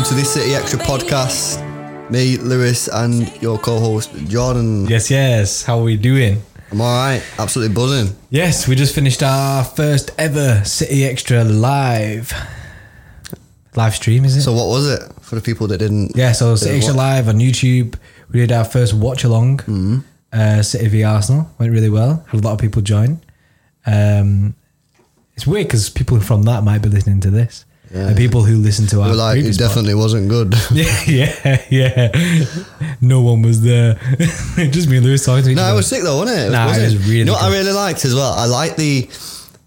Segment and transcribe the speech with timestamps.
[0.00, 1.60] welcome to this City Extra podcast.
[2.10, 4.86] Me, Lewis, and your co-host Jordan.
[4.86, 5.62] Yes, yes.
[5.62, 6.40] How are we doing?
[6.70, 8.16] I'm all right, absolutely buzzing.
[8.30, 12.32] Yes, we just finished our first ever City Extra live
[13.76, 14.24] live stream.
[14.24, 14.42] Is it?
[14.42, 16.16] So, what was it for the people that didn't?
[16.16, 17.96] yeah, so City Extra live on YouTube.
[18.32, 19.58] We did our first watch along.
[19.58, 19.98] Mm-hmm.
[20.32, 22.24] Uh, City v Arsenal went really well.
[22.28, 23.20] Had a lot of people join.
[23.84, 24.54] Um,
[25.34, 28.06] it's weird because people from that might be listening to this, Yeah.
[28.08, 30.54] and people who listen to our were like, it definitely wasn't good.
[30.72, 32.44] Yeah, yeah, yeah.
[33.00, 33.94] No one was there.
[34.56, 35.72] Just me and Lewis talking to each no, other.
[35.72, 36.46] it was sick though, wasn't it?
[36.46, 38.32] it Nah, it was really You know what I really liked as well?
[38.32, 39.08] I like the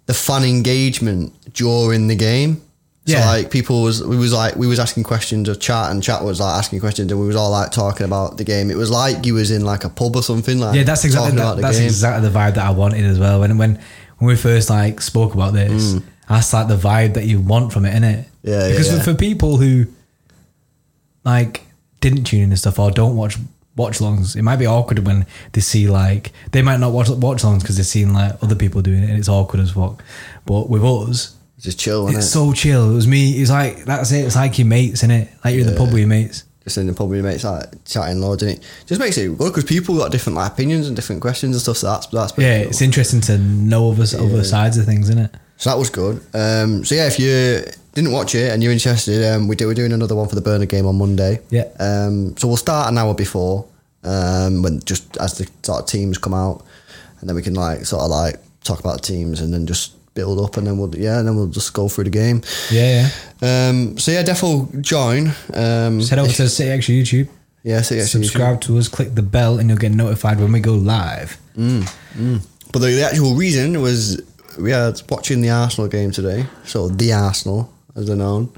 [0.05, 2.61] the fan engagement during the game.
[3.05, 3.25] So Yeah.
[3.29, 6.39] like people was we was like we was asking questions of chat and chat was
[6.39, 8.71] like asking questions and we was all like talking about the game.
[8.71, 11.35] It was like you was in like a pub or something like Yeah, that's exactly
[11.37, 11.87] that, that's game.
[11.87, 13.41] exactly the vibe that I wanted as well.
[13.41, 13.79] When when
[14.19, 16.03] when we first like spoke about this, mm.
[16.29, 18.25] That's like the vibe that you want from it, innit?
[18.43, 19.85] Yeah, Because yeah, for, for people who
[21.23, 21.63] like
[22.01, 23.37] didn't tune in and stuff or don't watch
[23.75, 27.43] watch longs, it might be awkward when they see like they might not watch watch
[27.43, 30.03] longs because they've seen like other people doing it and it's awkward as fuck.
[30.45, 32.21] But with us, it's Just chill, it's it?
[32.23, 32.91] so chill.
[32.91, 33.31] It was me.
[33.33, 34.25] It's like that's it.
[34.25, 35.29] It's like your mates, in it.
[35.43, 36.43] Like you're in the pub with your mates.
[36.63, 39.37] just in the pub with your mates like chatting loads and it just makes it
[39.37, 42.37] good because people got different like opinions and different questions and stuff so that's that's
[42.37, 42.69] Yeah, cool.
[42.69, 45.35] it's interesting to know other other sides of things, isn't it?
[45.57, 49.23] So that was good um, so yeah if you didn't watch it and you're interested
[49.33, 51.67] um, we do, we're doing another one for the Burnley game on Monday Yeah.
[51.79, 53.65] um, so we'll start an hour before
[54.03, 56.65] um, when just as the sort of teams come out
[57.21, 59.93] and then we can like sort of like talk about the teams and then just
[60.15, 63.09] build up and then we'll yeah and then we'll just go through the game Yeah,
[63.41, 63.69] yeah.
[63.69, 67.29] um, so yeah definitely join um, Just head over to City Extra YouTube.
[67.63, 69.91] yeah so yeah, so you should- subscribe to us, click the bell, and you'll get
[69.93, 71.37] notified when we go live.
[71.55, 74.21] But the, the actual reason was
[74.59, 76.45] we are watching the Arsenal game today.
[76.65, 78.51] So the Arsenal, as they're known,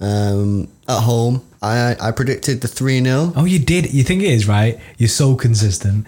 [0.00, 1.44] um, at home.
[1.60, 3.92] I I predicted the three 0 Oh, you did.
[3.92, 4.78] You think it is right?
[4.96, 6.06] You're so consistent.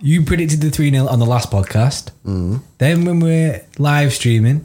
[0.00, 2.10] You predicted the three 0 on the last podcast.
[2.26, 2.60] Mm.
[2.78, 4.64] Then when we're live streaming,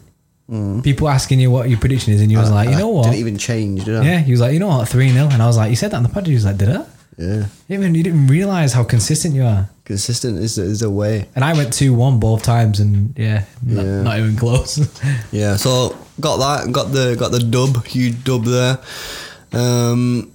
[0.84, 3.04] people asking you what your prediction is, and you was like, you know what?
[3.04, 4.04] Didn't even change, did I?
[4.04, 5.92] yeah, he was like, you know what, three 0 and I was like, you said
[5.92, 6.28] that on the podcast.
[6.28, 6.86] He was like, did I?
[7.18, 7.46] Yeah.
[7.68, 9.70] You didn't, you didn't realize how consistent you are.
[9.90, 11.28] Consistent is is a way.
[11.34, 14.02] And I went two one both times, and yeah, not, Yeah.
[14.04, 14.78] not even close.
[15.32, 15.56] Yeah.
[15.56, 16.72] So got that.
[16.72, 17.84] Got the got the dub.
[17.88, 18.78] Huge dub there.
[19.52, 20.32] Um.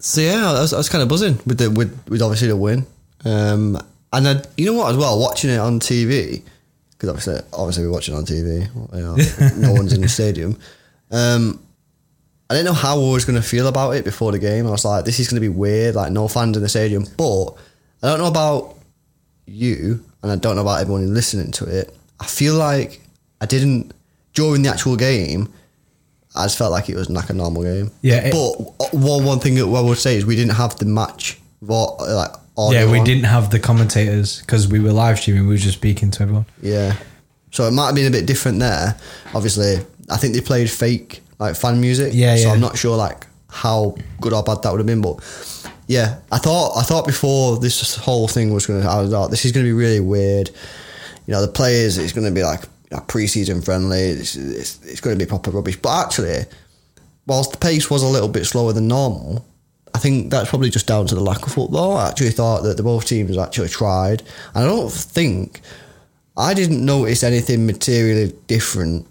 [0.00, 2.56] So yeah, I was, I was kind of buzzing with the with with obviously the
[2.56, 2.84] win.
[3.24, 3.78] Um.
[4.12, 6.42] And then you know what as well, watching it on TV
[6.90, 8.66] because obviously obviously we're watching on TV.
[8.92, 9.16] You know,
[9.68, 10.58] no one's in the stadium.
[11.12, 11.60] Um.
[12.50, 14.66] I didn't know how I was going to feel about it before the game.
[14.66, 17.06] I was like, this is going to be weird, like no fans in the stadium.
[17.16, 17.54] But
[18.04, 18.76] I don't know about
[19.46, 21.94] you, and I don't know about everyone listening to it.
[22.20, 23.00] I feel like
[23.40, 23.92] I didn't,
[24.34, 25.48] during the actual game,
[26.36, 27.90] I just felt like it was like a normal game.
[28.02, 30.76] Yeah, it- but uh, one, one thing that I would say is we didn't have
[30.76, 33.04] the match, vo- uh, like, audio yeah, we on.
[33.04, 35.42] didn't have the commentators because we were live streaming.
[35.48, 36.46] We were just speaking to everyone.
[36.62, 36.96] Yeah.
[37.52, 38.96] So it might have been a bit different there.
[39.34, 39.76] Obviously,
[40.10, 42.12] I think they played fake like fan music.
[42.14, 42.52] Yeah, So yeah.
[42.52, 45.16] I'm not sure like how good or bad that would have been, but
[45.86, 48.88] yeah, I thought I thought before this whole thing was gonna.
[48.88, 50.50] I was like, this is gonna be really weird.
[51.26, 51.98] You know, the players.
[51.98, 54.00] It's gonna be like a pre-season friendly.
[54.00, 55.76] It's, it's, it's gonna be proper rubbish.
[55.76, 56.44] But actually,
[57.26, 59.44] whilst the pace was a little bit slower than normal,
[59.94, 61.96] I think that's probably just down to the lack of football.
[61.96, 64.22] I actually thought that the both teams actually tried,
[64.54, 65.60] and I don't think
[66.36, 69.06] I didn't notice anything materially different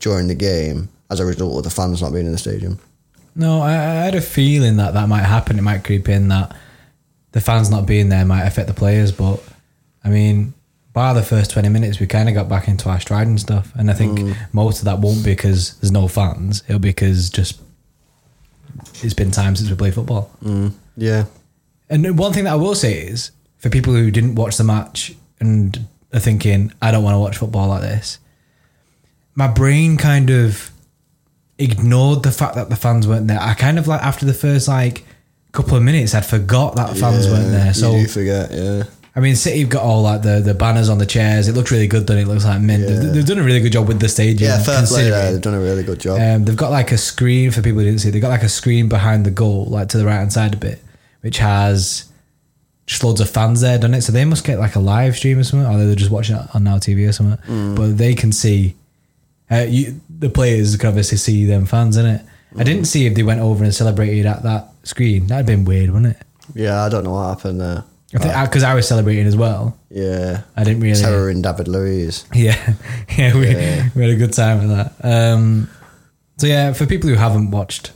[0.00, 2.78] during the game as a result of the fans not being in the stadium.
[3.36, 5.58] No, I, I had a feeling that that might happen.
[5.58, 6.56] It might creep in that
[7.32, 9.10] the fans not being there might affect the players.
[9.10, 9.42] But
[10.04, 10.54] I mean,
[10.92, 13.72] by the first twenty minutes, we kind of got back into our stride and stuff.
[13.74, 14.36] And I think mm.
[14.52, 16.62] most of that won't be because there's no fans.
[16.68, 17.60] It'll be because just
[19.02, 20.30] it's been time since we played football.
[20.42, 21.24] Mm, yeah,
[21.88, 25.14] And one thing that I will say is for people who didn't watch the match
[25.40, 28.18] and are thinking, I don't want to watch football like this,
[29.34, 30.70] my brain kind of
[31.58, 33.40] ignored the fact that the fans weren't there.
[33.40, 35.04] I kind of like after the first like
[35.52, 37.74] couple of minutes, I'd forgot that fans Yeah, weren't there.
[37.74, 38.84] So you forget, yeah.
[39.16, 41.46] I mean, City have got all like the, the banners on the chairs.
[41.46, 42.04] It looks really good.
[42.04, 42.18] Done.
[42.18, 42.82] It looks like mint.
[42.82, 42.96] Yeah.
[42.96, 44.50] They've, they've done a really good job with the stadium.
[44.50, 45.32] Yeah, fair play there.
[45.32, 46.20] They've done a really good job.
[46.20, 48.10] Um, they've got like a screen for people who didn't see.
[48.10, 50.56] They've got like a screen behind the goal, like to the right hand side a
[50.56, 50.82] bit,
[51.20, 52.10] which has
[52.86, 54.02] just loads of fans there, done it.
[54.02, 56.46] So they must get like a live stream or something, or they're just watching it
[56.52, 57.38] on Now TV or something.
[57.46, 57.76] Mm.
[57.76, 58.74] But they can see.
[59.48, 62.22] Uh, you, the players can obviously see them fans in it.
[62.56, 62.64] I Mm.
[62.64, 65.26] didn't see if they went over and celebrated at that screen.
[65.26, 66.22] That'd been weird, wouldn't it?
[66.54, 67.84] yeah, I don't know what happened there.
[68.14, 69.76] I think because I was celebrating as well.
[69.90, 70.42] Yeah.
[70.56, 71.00] I didn't really.
[71.00, 72.24] Terror in David Luiz.
[72.32, 72.74] Yeah,
[73.18, 73.88] yeah, we, Yeah.
[73.96, 74.92] we had a good time with that.
[75.02, 75.68] Um,
[76.36, 77.90] so yeah, for people who haven't watched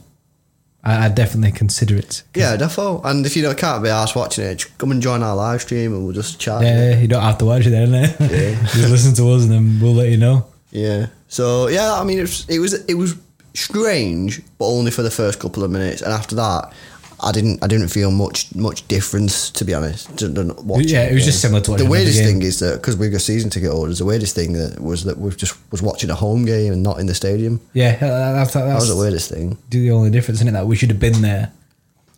[0.83, 2.23] I, I'd definitely consider it.
[2.35, 3.05] Yeah, defo.
[3.05, 5.93] And if you don't can't be asked watching it, come and join our live stream
[5.93, 6.63] and we'll just chat.
[6.63, 8.59] Yeah, you don't have to watch it then, innit?
[8.73, 10.47] Just listen to us and then we'll let you know.
[10.71, 11.07] Yeah.
[11.29, 13.15] So yeah, I mean, it was it was it was
[13.55, 16.73] strange, but only for the first couple of minutes, and after that,
[17.21, 20.17] I didn't I didn't feel much much difference to be honest.
[20.19, 22.97] To, to watching Yeah, it was just similar to the weirdest thing is that because
[22.97, 26.11] we've got season ticket holders, the weirdest thing that was that we just was watching
[26.11, 27.61] a home game and not in the stadium.
[27.75, 29.59] Yeah, uh, that- that's, That was the weirdest thing.
[29.69, 31.53] Do the only difference in it that we should have been there.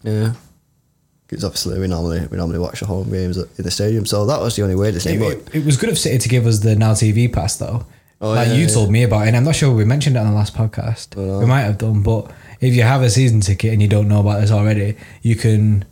[0.02, 0.34] Yeah.
[1.26, 4.40] Because obviously we normally we normally watch the home games in the stadium, so that
[4.40, 5.22] was the only weirdest It, thing.
[5.22, 7.86] It- it was good of City to give us the Now TV pass though.
[8.22, 8.68] Oh, like yeah, you yeah.
[8.68, 11.16] told me about it, and I'm not sure we mentioned it on the last podcast.
[11.16, 11.38] Oh, no.
[11.38, 12.30] We might have done, but
[12.60, 15.84] if you have a season ticket and you don't know about this already, you can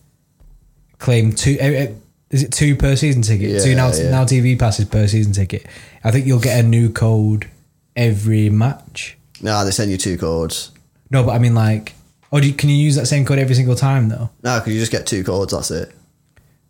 [0.99, 1.57] claim two.
[1.59, 1.93] eh, eh,
[2.31, 3.49] Is it two per season ticket?
[3.51, 5.65] Yeah, two now, now TV passes per season ticket.
[6.05, 7.49] I think you'll get a new code
[7.97, 9.17] every match.
[9.41, 10.71] nah, they send you two codes.
[11.11, 11.95] No, but I mean like,
[12.31, 14.29] oh, do you, can you use that same code every single time though?
[14.43, 15.53] Nah, because you just get two codes.
[15.53, 15.95] That's it.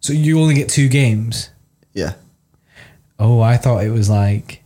[0.00, 1.50] So you only get two games.
[1.92, 2.14] Yeah.
[3.18, 4.62] Oh, I thought it was like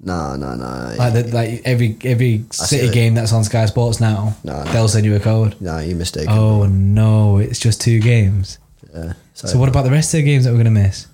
[0.00, 0.94] Nah, no, nah.
[0.96, 2.94] like the, like every every City it.
[2.94, 4.36] game that's on Sky Sports now.
[4.44, 4.72] No, no.
[4.72, 5.60] They'll send you a code.
[5.60, 6.32] No, you're mistaken.
[6.32, 8.58] Oh no, it's just two games.
[8.94, 9.14] Yeah.
[9.34, 11.06] So what about the rest of the games that we're gonna miss?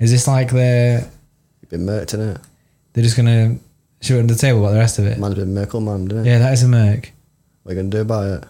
[0.00, 1.08] Is this like they're
[1.62, 2.42] You've been murked, innit?
[2.92, 3.58] they're just gonna
[4.00, 5.18] shoot it on the table about the rest of it?
[5.18, 6.30] Man's been Merkel man, didn't it?
[6.30, 7.12] Yeah, that is a merc.
[7.62, 8.48] What are you going to do about it?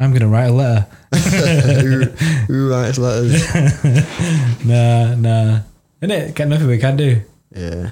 [0.00, 0.86] I'm gonna write a letter.
[1.14, 2.02] who,
[2.46, 3.54] who writes letters?
[4.64, 5.60] nah, nah.
[6.00, 6.34] Isn't it?
[6.34, 7.22] Got nothing we can do.
[7.54, 7.90] yeah.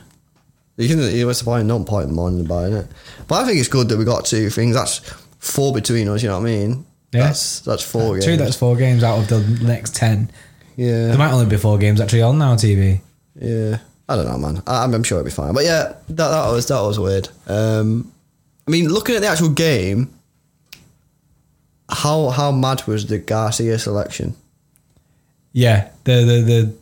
[0.76, 1.66] You can, you the point?
[1.66, 2.86] No point in minding about it.
[3.28, 4.74] But I think it's good that we got two things.
[4.74, 4.98] That's
[5.38, 6.86] four between us, you know what I mean?
[7.12, 7.24] Yeah.
[7.26, 8.24] That's, that's four games.
[8.24, 10.30] True, that's four games out of the next ten.
[10.76, 11.08] yeah.
[11.08, 13.00] There might only be four games actually on now TV.
[13.34, 13.78] Yeah,
[14.08, 14.62] I don't know, man.
[14.66, 15.52] I, I'm sure it'll be fine.
[15.52, 17.28] But yeah, that that was that was weird.
[17.46, 18.12] Um,
[18.66, 20.12] I mean, looking at the actual game,
[21.90, 24.34] how how mad was the Garcia selection?
[25.52, 26.74] Yeah, the the the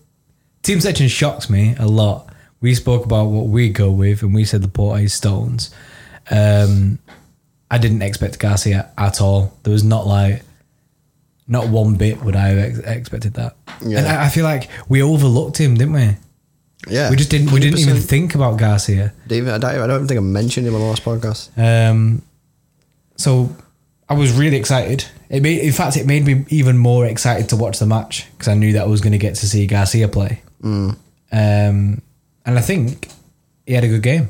[0.63, 2.30] team section shocks me a lot.
[2.61, 5.75] We spoke about what we go with, and we said the Porte Stones.
[6.31, 6.99] Um,
[7.71, 9.57] I didn't expect Garcia at all.
[9.63, 10.43] There was not like,
[11.49, 13.57] not one bit would I have ex- expected that.
[13.85, 13.99] Yeah.
[13.99, 16.17] And I, I feel like we overlooked him, didn't we?
[16.89, 17.53] Yeah, We just didn't.
[17.53, 19.13] We didn't even think about Garcia.
[19.27, 21.51] David, I don't, I don't think I mentioned him on the last podcast.
[21.59, 22.23] Um,
[23.17, 23.55] so
[24.09, 25.05] I was really excited.
[25.29, 28.49] It made, in fact, it made me even more excited to watch the match because
[28.49, 30.43] I knew that I was going to get to see Garcia play.
[30.63, 30.97] Mm.
[31.33, 32.03] Um,
[32.47, 33.09] and I think
[33.67, 34.29] he had a good game.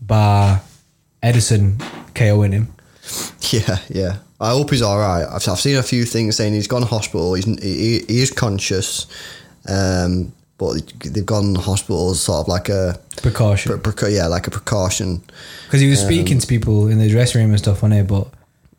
[0.00, 0.60] Bar
[1.22, 1.76] Ederson
[2.14, 2.68] KOing him.
[3.50, 4.16] Yeah, yeah.
[4.40, 5.24] I hope he's all right.
[5.24, 7.32] I've, I've seen a few things saying he's gone to hospital.
[7.34, 9.06] He's he, he is conscious,
[9.66, 13.80] um, but they've gone to hospital as sort of like a Precaution.
[13.80, 15.22] pre- preca- yeah, like a precaution.
[15.64, 18.06] Because he was Um, speaking to people in the dressing room and stuff on it,
[18.06, 18.28] but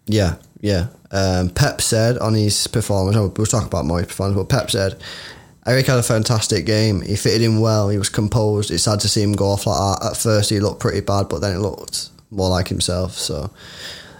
[0.05, 0.87] Yeah, yeah.
[1.11, 5.01] Um, Pep said on his performance, we'll talk about more Moyes' performance, but Pep said
[5.69, 7.01] Eric had a fantastic game.
[7.01, 7.89] He fitted in well.
[7.89, 8.71] He was composed.
[8.71, 10.07] It's sad to see him go off like that.
[10.11, 13.13] At first, he looked pretty bad, but then it looked more like himself.
[13.13, 13.51] So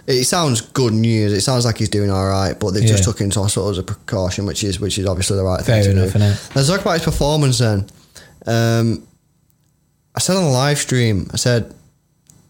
[0.06, 1.32] it sounds good news.
[1.32, 3.78] It sounds like he's doing all right, but they've just took him to hospital as
[3.78, 6.18] a precaution, which is which is obviously the right Fair thing to enough, do.
[6.20, 6.54] innit?
[6.54, 7.86] Let's talk about his performance then.
[8.46, 9.06] Um,
[10.14, 11.74] I said on the live stream, I said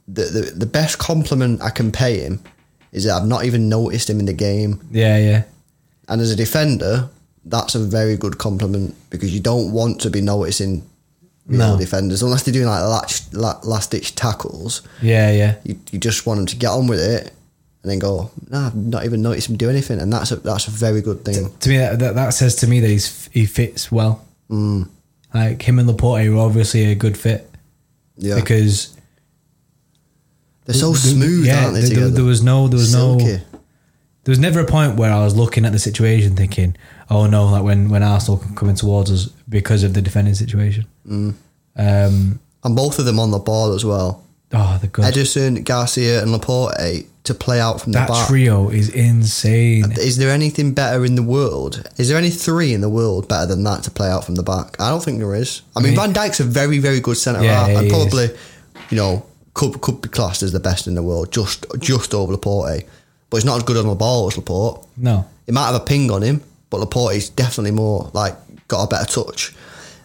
[0.08, 2.42] the, the the best compliment I can pay him
[2.92, 4.80] is that I've not even noticed him in the game.
[4.90, 5.44] yeah, yeah.
[6.08, 7.08] And as a defender,
[7.44, 10.82] that's a very good compliment because you don't want to be noticing
[11.46, 11.76] No.
[11.78, 14.82] defenders unless they're doing like last, last ditch tackles.
[15.02, 15.56] Yeah, yeah.
[15.64, 17.32] You, you just want them to get on with it
[17.82, 20.00] and then go, nah, I've not even noticed him do anything.
[20.00, 21.50] And that's a, that's a very good thing.
[21.60, 24.22] To me, that, that, that says to me that he's he fits well.
[24.50, 24.88] Mm,
[25.32, 27.50] Like him and Laporte were obviously a good fit
[28.18, 28.34] yeah.
[28.34, 28.94] because
[30.66, 31.88] they're so smooth, yeah, aren't they?
[31.88, 33.40] there- there, was no, there was no, there
[34.26, 36.76] was never a point where I was looking at the situation thinking,
[37.10, 40.86] "Oh no!" Like when when Arsenal coming towards us because of the defending situation.
[41.08, 41.34] Mm.
[41.76, 44.22] Um, And both of them on the ball as well.
[44.52, 45.04] oh, the good.
[45.04, 48.28] Ederson, Garcia, and Laporte to play out from that the back.
[48.28, 49.92] trio is insane.
[49.92, 51.82] Is there anything better in the world?
[51.98, 54.42] Is there any three in the world better than that to play out from the
[54.42, 54.76] back?
[54.80, 55.62] I don't think there is.
[55.76, 57.92] I mean, Me- Van Dijk's a very, very good centre Yeah, half, and is.
[57.92, 58.30] probably,
[58.90, 59.24] you know,
[59.54, 62.84] could could be classed as the best in the world, just just over Laporte.
[63.30, 64.84] But he's not as good on the ball as Laporte.
[64.96, 66.40] No, He might have a ping on him,
[66.70, 68.34] but Laporte's definitely more like
[68.68, 69.54] got a better touch.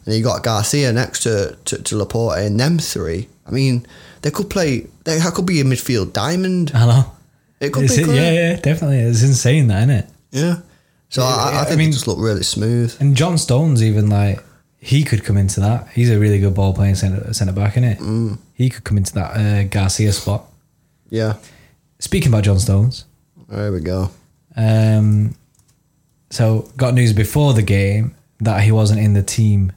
[0.06, 3.28] And you got Garcia next to, to, to Laporte, and them three.
[3.48, 3.86] I mean,
[4.22, 4.88] they could play.
[5.04, 6.72] They, that could be a midfield diamond.
[6.76, 7.12] I know.
[7.60, 8.04] It could It's be.
[8.04, 9.00] it- yeah, yeah, definitely.
[9.00, 10.10] It's insane, that isn't it?
[10.32, 10.56] Yeah.
[11.10, 12.96] So I, I I think mean- it just looked really smooth.
[13.00, 14.44] And John Stones even like
[14.78, 15.88] he could come into that.
[15.90, 18.00] He's a really good ball playing centre centre back, isn't it?
[18.00, 18.38] Mm.
[18.54, 20.46] He could come into that uh, Garcia spot.
[21.10, 21.38] Yeah.
[22.00, 23.06] Speaking about John Stones,
[23.50, 24.12] There we go.
[24.56, 25.36] Um,
[26.36, 29.72] so got news before the game that he wasn't in the team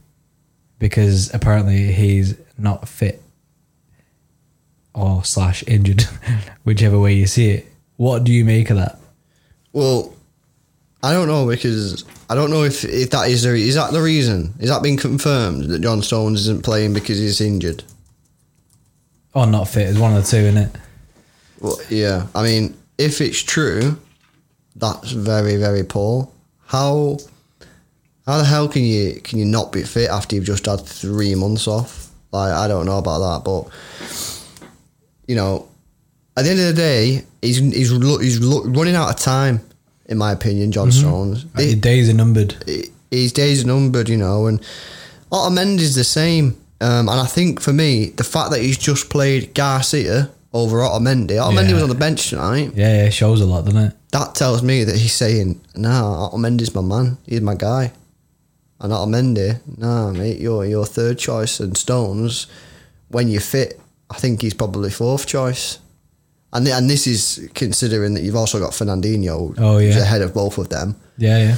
[0.80, 3.22] because apparently he's not fit
[4.92, 6.02] or slash injured,
[6.64, 7.66] whichever way you see it.
[7.96, 8.98] What do you make of that?
[9.72, 10.12] Well,
[11.00, 14.02] I don't know because I don't know if, if that is the is that the
[14.02, 14.54] reason?
[14.58, 17.84] Is that been confirmed that John Stones isn't playing because he's injured?
[19.32, 20.72] Or not fit is one of the two, isn't it?
[21.60, 22.26] Well, yeah.
[22.34, 23.96] I mean, if it's true,
[24.74, 26.28] that's very very poor.
[26.68, 27.16] How
[28.26, 31.34] how the hell can you can you not be fit after you've just had three
[31.34, 32.10] months off?
[32.30, 33.72] Like I don't know about that, but
[35.26, 35.66] you know,
[36.36, 39.60] at the end of the day, he's he's he's running out of time,
[40.06, 40.70] in my opinion.
[40.72, 41.46] John Stones.
[41.54, 42.54] Like, days are numbered.
[43.10, 44.60] his days are numbered, you know, and
[45.32, 46.56] Otamendi Otamendi's the same.
[46.80, 51.30] Um, and I think for me, the fact that he's just played Garcia over Otamendi,
[51.30, 51.74] Otamendi Yeah.
[51.74, 52.72] was on the bench tonight.
[52.76, 53.94] Yeah, yeah, it shows a lot, doesn't it?
[54.12, 57.18] That tells me that he's saying, "Nah, Otamendi's my man.
[57.26, 57.92] He's my guy."
[58.80, 61.58] And Otamendi, nah, mate, you're your third choice.
[61.60, 62.46] And Stones,
[63.08, 65.78] when you're fit, I think he's probably fourth choice.
[66.52, 70.32] And th- and this is considering that you've also got Fernandinho, Oh, who's ahead of
[70.32, 70.94] both of them.
[71.18, 71.56] Yeah, yeah.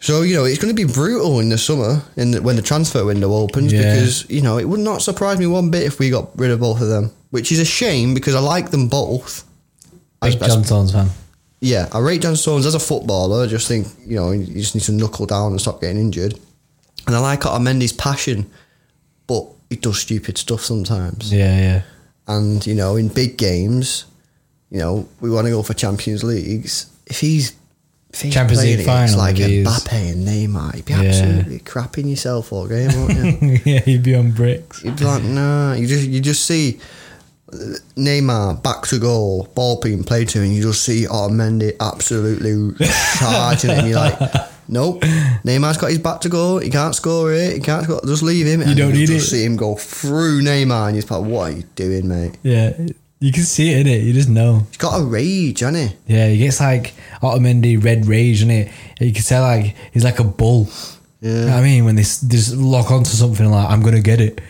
[0.00, 2.62] So you know it's going to be brutal in the summer, in the, when the
[2.62, 3.94] transfer window opens, Yeah.
[3.94, 6.60] because you know it would not surprise me one bit if we got rid of
[6.60, 9.44] both of them, which is a shame because I like them both.
[10.20, 11.08] Big as- John Stones fan.
[11.64, 13.44] Yeah, I rate John Stones as a footballer.
[13.44, 16.38] I just think you know you just need to knuckle down and stop getting injured.
[17.06, 18.50] And I like Otamendi's passion,
[19.26, 21.32] but he does stupid stuff sometimes.
[21.32, 21.82] Yeah, yeah.
[22.26, 24.04] And you know, in big games,
[24.70, 26.90] you know, we want to go for Champions Leagues.
[27.06, 27.54] If he's
[28.12, 31.02] if he's Champions playing League final, like Mbappe and Neymar, you'd be Yeah.
[31.02, 33.60] absolutely crapping yourself all game, won't you?
[33.64, 34.84] yeah, he'd be on bricks.
[34.84, 35.72] You'd be like, nah.
[35.74, 36.78] You just you just see
[37.52, 42.74] Neymar back to goal, ball being played to, him, and you just see Otamendi absolutely
[43.18, 44.18] charging it, and you're like,
[44.68, 45.00] nope.
[45.44, 46.58] Neymar's got his back to goal.
[46.58, 47.54] He can't score it.
[47.54, 48.00] He can't score.
[48.04, 48.60] Just leave him.
[48.62, 49.30] and don't you need just it.
[49.30, 52.36] see him go through Neymar, and you're like, what are you doing, mate?
[52.42, 52.72] Yeah,
[53.20, 54.02] you can see it in it.
[54.02, 54.66] You just know.
[54.70, 56.14] He's got a rage, hasn't he?
[56.14, 60.18] Yeah, he gets like Otamendi red rage, and it you can tell like he's like
[60.18, 60.68] a bull.
[61.20, 61.30] Yeah.
[61.30, 64.40] You know I mean, when they just lock onto something like I'm gonna get it,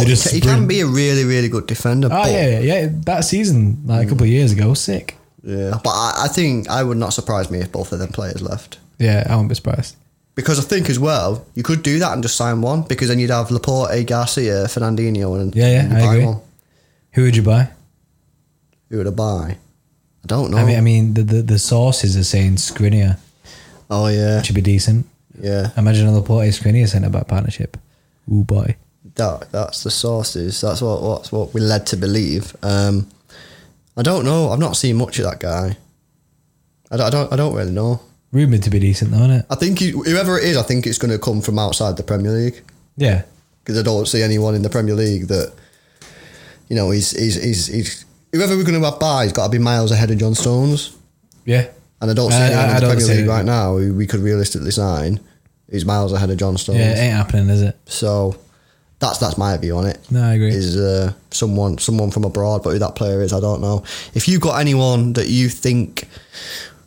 [0.00, 0.58] he, just he sprint.
[0.58, 2.08] can be a really, really good defender.
[2.10, 2.88] Oh but, yeah, yeah.
[2.90, 5.16] That season, like a couple of years ago, sick.
[5.42, 5.78] yeah.
[5.82, 8.78] But I, I think I would not surprise me if both of them players left.
[8.98, 9.96] Yeah, I won't be surprised.
[10.34, 13.20] Because I think as well, you could do that and just sign one because then
[13.20, 16.26] you'd have Laporte, Garcia, Fernandinho, and Yeah, yeah, and I buy agree.
[16.26, 16.40] One.
[17.12, 17.68] Who would you buy?
[18.90, 19.58] Who would I buy?
[20.24, 20.56] I don't know.
[20.56, 23.18] I mean, I mean, the, the the sources are saying Skriniar
[23.90, 25.06] oh yeah, should be decent.
[25.40, 25.70] yeah.
[25.76, 27.76] Imagine a Laporte Skriniar centre back partnership.
[28.32, 28.74] Ooh boy.
[29.16, 30.60] That that's the sources.
[30.60, 32.54] That's what what's what we're led to believe.
[32.62, 33.08] Um,
[33.96, 34.50] I don't know.
[34.50, 35.76] I've not seen much of that guy.
[36.90, 37.06] I don't.
[37.06, 38.00] I don't, I don't really know.
[38.32, 39.46] Rumoured to be decent though, isn't it?
[39.48, 42.02] I think he, whoever it is, I think it's going to come from outside the
[42.02, 42.62] Premier League.
[42.96, 43.22] Yeah.
[43.62, 45.52] because I don't see anyone in the Premier League that
[46.68, 49.58] you know he's he's he's, he's whoever we're going to buy he's got to be
[49.58, 50.96] miles ahead of John Stones,
[51.44, 51.68] Yeah.
[52.00, 53.28] and I don't see I- anyone I- in the Premier League it.
[53.28, 55.20] right now who we could realistically sign
[55.70, 56.78] who's miles ahead of John Stones.
[56.80, 57.76] Yeah, it ain't happening, is it?
[57.86, 58.36] So
[58.98, 59.98] that's that's my view on it.
[60.10, 60.48] No, I agree.
[60.54, 63.84] Is uh, someone someone from abroad, but who that player is, I don't know.
[64.14, 66.08] If you've got anyone that you think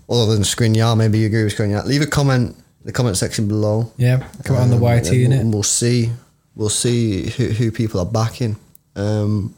[0.09, 3.47] other than Skriniar, maybe you agree with Skriniar, leave a comment in the comment section
[3.47, 3.91] below.
[3.97, 5.51] Yeah, come on the Um, YT and in we'll.
[5.51, 6.11] We'll see.
[6.55, 8.55] We'll see who, who people are backing.
[8.95, 9.53] Um,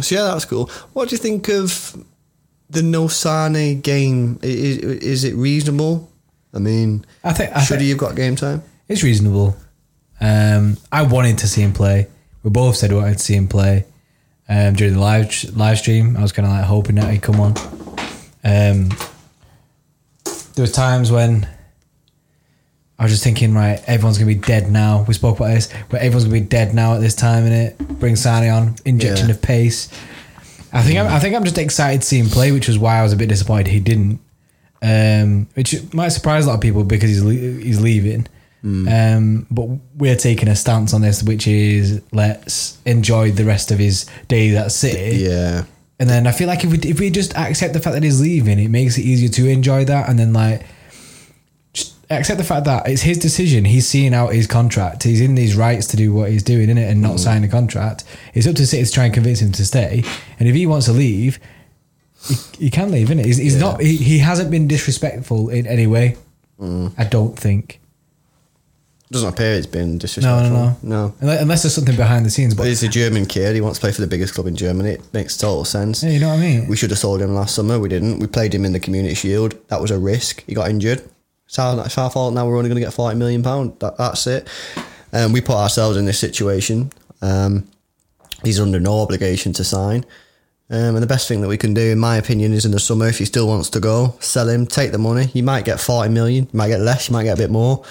[0.00, 0.68] so yeah, that's cool.
[0.94, 1.96] What do you think of
[2.70, 4.38] the No Sane game?
[4.42, 6.10] Is, is it reasonable?
[6.54, 8.62] I mean, I think I should think he have got game time?
[8.88, 9.56] it's reasonable.
[10.22, 12.06] Um, I wanted to see him play.
[12.44, 13.84] We both said we wanted to see him play
[14.48, 16.16] um, during the live live stream.
[16.16, 17.54] I was kind of like hoping that he'd come on.
[18.44, 18.88] Um,
[20.54, 21.48] there were times when
[22.98, 25.04] I was just thinking, right, everyone's gonna be dead now.
[25.08, 27.78] We spoke about this, but everyone's gonna be dead now at this time in it.
[27.78, 29.34] Bring Sane on, injection Yeah.
[29.34, 29.88] of pace.
[30.72, 32.98] I think I'm, I think I'm just excited to see him play, which was why
[32.98, 34.20] I was a bit disappointed he didn't.
[34.82, 38.26] Um, which might surprise a lot of people because he's le- he's leaving.
[38.64, 39.16] Mm.
[39.16, 43.78] Um, but we're taking a stance on this, which is let's enjoy the rest of
[43.78, 45.16] his days at City.
[45.16, 45.64] Yeah.
[45.98, 48.20] And then I feel like if we if we just accept the fact that he's
[48.20, 50.08] leaving, it makes it easier to enjoy that.
[50.08, 50.64] And then like
[51.72, 53.64] just accept the fact that it's his decision.
[53.64, 55.02] He's seeing out his contract.
[55.02, 57.18] He's in these rights to do what he's doing in it and not mm.
[57.20, 58.04] sign a contract.
[58.34, 60.04] It's up to City to try and convince him to stay.
[60.38, 61.38] And if he wants to leave,
[62.28, 63.08] he, he can leave.
[63.08, 63.24] Innit?
[63.24, 63.60] He's, he's Yeah.
[63.60, 63.80] not.
[63.80, 66.16] He, he hasn't been disrespectful in any way.
[66.60, 66.92] Mm.
[66.96, 67.80] I don't think.
[69.12, 70.50] Doesn't appear it's been No, disrespectful.
[70.56, 72.54] no, no, Unless, unless there's something behind the scenes.
[72.54, 73.54] But he's a German kid.
[73.54, 74.90] He wants to play for the biggest club in Germany.
[74.92, 76.02] It makes total sense.
[76.02, 76.66] yeah, you know what I mean.
[76.66, 77.78] We should have sold him last summer.
[77.78, 78.18] We didn't.
[78.20, 79.54] We played him in the Community Shield.
[79.68, 80.42] That was a risk.
[80.46, 81.02] He got injured.
[81.46, 82.32] It's our, it's our fault.
[82.34, 83.78] Now we're only going to get forty million pound.
[83.80, 84.48] That, that's it.
[85.12, 86.90] Um, we put ourselves in this situation.
[87.20, 87.68] Um,
[88.42, 90.06] he's under no obligation to sign.
[90.70, 92.80] Um, and the best thing that we can do, in my opinion, is in the
[92.80, 93.06] summer.
[93.08, 95.30] If he still wants to go, sell him, take the money.
[95.34, 96.44] You might get forty million.
[96.50, 97.10] You might get less.
[97.10, 97.84] You might get a bit more.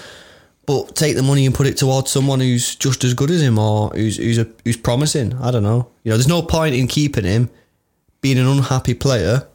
[0.66, 3.58] But take the money and put it towards someone who's just as good as him
[3.58, 5.34] or who's who's a, who's promising.
[5.36, 5.88] I don't know.
[6.04, 7.50] You know, there's no point in keeping him
[8.22, 9.48] being an unhappy player,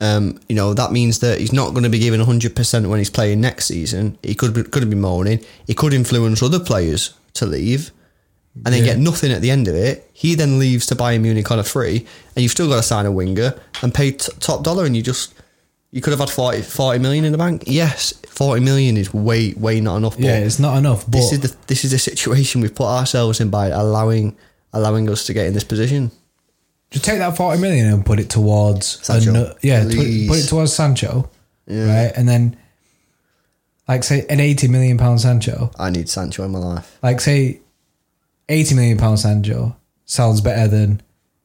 [0.00, 2.98] um, you know that means that he's not going to be giving hundred percent when
[2.98, 4.18] he's playing next season.
[4.22, 5.40] He could be, could be moaning.
[5.66, 7.90] He could influence other players to leave,
[8.64, 8.94] and then Yeah.
[8.94, 10.10] get nothing at the end of it.
[10.12, 13.06] He then leaves to Bayern Munich on a free, and you've still got to sign
[13.06, 15.32] a winger and pay t- top dollar, and you just
[15.94, 17.62] you could have had 40, 40 million in the bank.
[17.68, 20.16] Yes, forty million is way way not enough.
[20.18, 21.04] Yeah, it's not enough.
[21.04, 24.36] But this is the this is the situation we've put ourselves in by allowing
[24.72, 26.10] allowing us to get in this position.
[26.90, 30.28] just take that forty million and put it towards Sancho, yeah, put, please.
[30.28, 31.30] put it towards Sancho,
[31.68, 31.86] Yeah.
[32.06, 32.12] right?
[32.16, 32.56] And then,
[33.86, 36.98] like, say an eighty million pound Sancho, I need Sancho in my life.
[37.04, 37.60] like say
[38.48, 41.02] eighty million pound Sancho sounds better than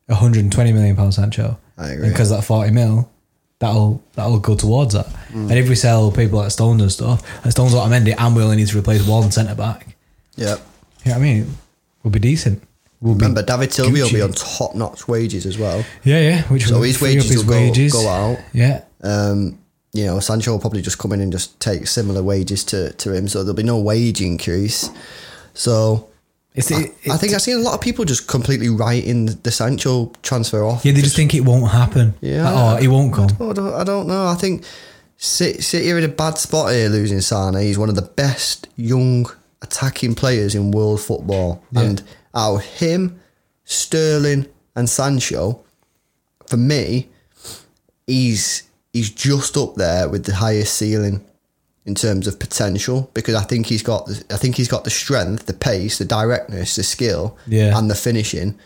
[0.09, 1.59] hundred and twenty million pound Sancho.
[1.77, 2.09] I agree.
[2.09, 3.11] because that forty mil.
[3.59, 5.49] That'll that'll go towards that, Mm.
[5.49, 8.35] and if we sell people like Stones and stuff, like Stones what I meant, and
[8.35, 9.95] we only need to replace one centre back.
[10.37, 10.55] Yeah.
[11.03, 11.57] What I mean?
[12.03, 12.63] We'll be decent.
[13.01, 15.83] We'll be Remember, David Tilby will be on top notch wages as well.
[16.05, 16.41] Yeah, yeah.
[16.43, 18.37] Which So his wages will go- go out.
[18.53, 19.57] Yeah, Um,
[19.93, 23.13] you know, Sancho will probably just come in and just take similar wages to, to
[23.13, 24.89] him, so there'll be no wage increase.
[25.53, 26.07] So
[26.55, 30.11] I, it, I think I've seen a lot of people just completely writing the Sancho
[30.23, 30.83] transfer off.
[30.83, 30.91] yeah.
[30.91, 32.15] They just think it won't happen.
[32.21, 32.43] Yeah.
[32.47, 33.29] Oh, it won't come.
[33.49, 34.27] I don't, I don't know.
[34.27, 34.65] I think
[35.17, 37.55] City, City are in a bad spot here losing Sane.
[37.55, 39.27] He's one of the best young
[39.61, 41.63] attacking players in world football.
[41.71, 41.81] Yeah.
[41.81, 43.19] And out of him,
[43.63, 45.63] Sterling, and Sancho,
[46.47, 47.09] for me,
[48.07, 51.23] he's he's just up there with the highest ceiling
[51.89, 54.89] in terms of potential because I think he's got the, I think he's got the
[54.91, 57.77] strength, the pace, the directness, the skill, Yeah.
[57.77, 58.57] and the finishing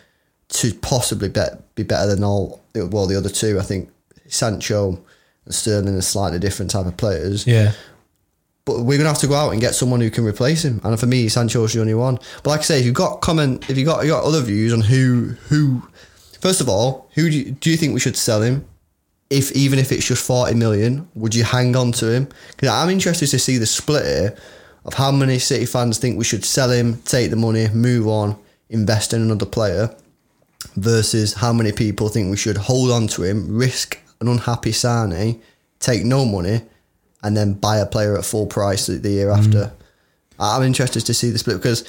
[0.49, 3.59] to possibly bet, be better than all well the other two.
[3.59, 3.89] I think
[4.27, 4.99] Sancho
[5.45, 7.47] and Sterling are slightly different type of players.
[7.47, 7.71] Yeah,
[8.65, 10.79] But we're gonna have to go out and get someone who can replace him.
[10.83, 12.19] And for me, Sancho's the only one.
[12.43, 14.73] But like I say, if you've got comment, if you got you got other views
[14.73, 15.81] on who who,
[16.39, 18.65] first of all, who do you, do you think we should sell him?
[19.33, 22.27] If even if it's just forty million, would you hang on to him?
[22.51, 24.37] Because I'm interested to see the split here
[24.85, 28.37] of how many City fans think we should sell him, take the money, move on,
[28.69, 29.95] invest in another player,
[30.75, 35.41] versus how many people think we should hold on to him, risk an unhappy Sane,
[35.79, 36.61] take no money,
[37.23, 39.37] and then buy a player at full price the the year mm.
[39.37, 39.73] after.
[40.39, 41.83] I'm interested to see the split because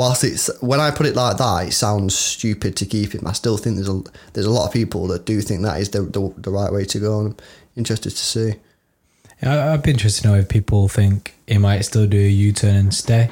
[0.00, 3.24] whilst it's when I put it like that, it sounds stupid to keep him.
[3.26, 4.00] I still think there's a
[4.32, 6.84] there's a lot of people that do think that is the the, the right way
[6.92, 7.12] to go.
[7.20, 7.36] And I'm
[7.76, 8.54] interested to see.
[9.42, 12.34] yeah I- I'd be interested to know if people think he might still do a
[12.48, 13.24] U turn and stay.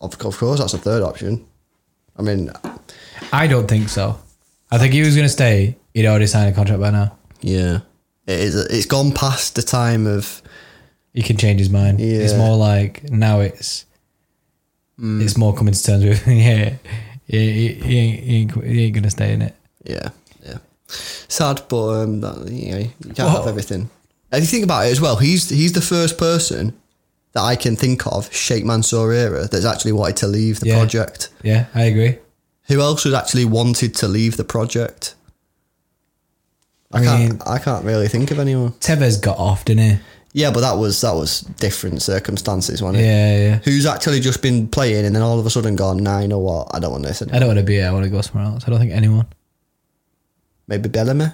[0.00, 1.32] Of, of course, that's a third option.
[2.18, 2.50] I mean,
[3.32, 4.18] I don't think so.
[4.70, 5.76] I think he was going to stay.
[5.94, 7.16] He'd already signed a contract by now.
[7.40, 7.80] yeah,
[8.26, 8.54] it is.
[8.54, 10.42] It's gone past the time of
[11.14, 12.00] He can change his mind.
[12.00, 13.84] It's more like now it's
[15.02, 16.74] it's more coming to terms with yeah.
[17.26, 19.54] He, he, he, ain't, he, ain't, he ain't gonna stay in it.
[19.84, 20.10] yeah,
[20.44, 20.58] yeah.
[20.86, 23.90] Sad, but um, that, you know, you can't Well- have everything.
[24.30, 26.72] And if you think about it as well, he's he's the first person
[27.32, 30.76] that I can think of, Sheikh Mansour era, that's actually wanted to leave the Yeah.
[30.78, 31.28] project.
[31.42, 32.18] Yeah, I agree.
[32.68, 35.14] Who else has actually wanted to leave the project?
[36.92, 37.48] I, I mean- can't.
[37.48, 38.72] I can't really think of anyone.
[38.80, 39.98] Tevez got off, didn't he?
[40.34, 43.06] Yeah, but that was that was different circumstances, wasn't it?
[43.06, 43.56] Yeah, yeah.
[43.64, 45.98] Who's actually just been playing and then all of a sudden gone?
[45.98, 46.74] Nah, you know what?
[46.74, 47.88] I don't want this I don't want to be here.
[47.88, 48.64] I want to go somewhere else.
[48.66, 49.26] I don't think anyone.
[50.66, 51.26] Maybe Bellamy.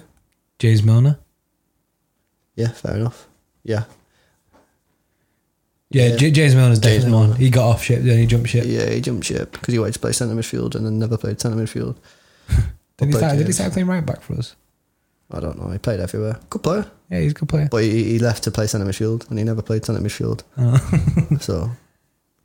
[0.57, 1.17] James Milner.
[2.55, 3.27] Yeah, fair enough.
[3.63, 3.83] Yeah,
[5.89, 6.15] Yeah, Yeah.
[6.17, 7.37] J- James Milner's James definitely one.
[7.37, 8.65] He got off ship, then he jumped ship.
[8.67, 11.39] yeah, he jumped ship because he wanted to play centre midfield and then never played
[11.39, 11.95] centre midfield.
[12.97, 14.57] Did he, start, did he start playing right back for us?
[15.31, 15.69] I don't know.
[15.71, 16.39] He played everywhere.
[16.49, 17.67] Good player, Yeah, he's a good player.
[17.69, 20.41] but he, he left to play centre midfield and he never played centre midfield.
[20.57, 20.77] Oh.
[21.41, 21.69] So,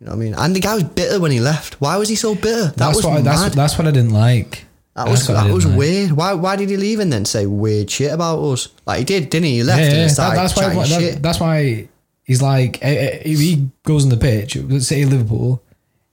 [0.00, 0.34] you know what I mean?
[0.34, 1.80] And the guy was bitter when he left.
[1.80, 2.66] Why was he so bitter?
[2.66, 3.24] That that's was what mad.
[3.24, 4.64] that's, that's what I didn't like.
[4.94, 5.78] that was I that was like.
[5.78, 6.12] weird.
[6.12, 8.68] Why why did he leave and then say weird shit about us?
[8.86, 9.56] Like he did, didn't he?
[9.56, 10.74] He left Yeah, and yeah, then that- that's why.
[10.74, 11.22] that- shit.
[11.22, 11.88] that's why
[12.24, 15.62] he's like, eh, eh, if he goes on the pitch, let's say Liverpool,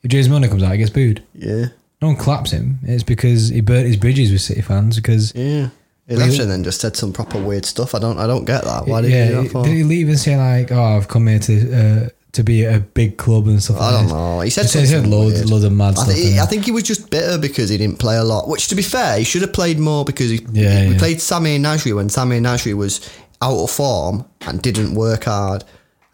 [0.03, 1.21] if James Milner comes out, he gets booed.
[1.33, 1.65] yeah,
[2.01, 2.79] No one claps him.
[2.83, 4.95] It's because he burnt his bridges with City fans.
[4.95, 5.69] Because yeah.
[6.11, 7.95] He left and then just said some proper weird stuff.
[7.95, 8.85] I don't I don't get that.
[8.87, 9.63] Why did yeah, he do that for?
[9.63, 11.73] did he leave and say like, "Oh, I've come here to
[12.05, 13.77] uh, to be a big club and stuff.
[13.77, 14.13] I like don't this.
[14.13, 14.39] know.
[14.41, 15.49] He said, He said, he said loads, weird.
[15.49, 16.07] loads of mad I, stuff.
[16.07, 16.47] think, didn't I he?
[16.47, 18.47] think he was just bitter because he didn't play a lot.
[18.47, 20.97] Which, to be fair, he should have played more because he, Yeah, he yeah.
[20.97, 23.01] played Sammy Nasri when Sammy Nasri was
[23.41, 25.63] out of form and didn't work hard.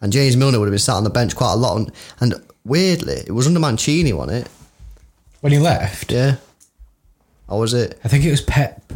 [0.00, 1.76] And James Milner would have been sat on the bench quite a lot.
[1.76, 2.34] And, and
[2.64, 4.50] weirdly, it was under Mancini, wasn't it?
[5.40, 6.36] when he left, Yeah.
[7.46, 7.98] Or was it?
[8.04, 8.92] I think it was Pep.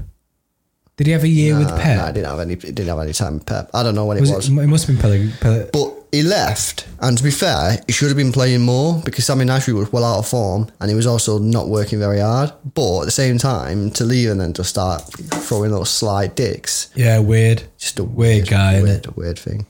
[1.03, 1.97] Did he have a year with Nah, Pep?
[1.99, 2.55] nah, I didn't have any.
[2.55, 3.71] Didn't have any time with Pep.
[3.75, 4.49] I don't know when was it was.
[4.49, 5.31] It, it must have been.
[5.41, 9.27] Pele But he left, and to be fair, he should have been playing more because
[9.27, 12.53] Sammy Nasri was well out of form, and he was also not working very hard.
[12.75, 15.03] But at the same time, to leave and then to start
[15.47, 17.65] throwing those slide dicks, yeah, weird.
[17.79, 18.83] just a Weird guy, innit?
[18.85, 19.67] weird, weird thing.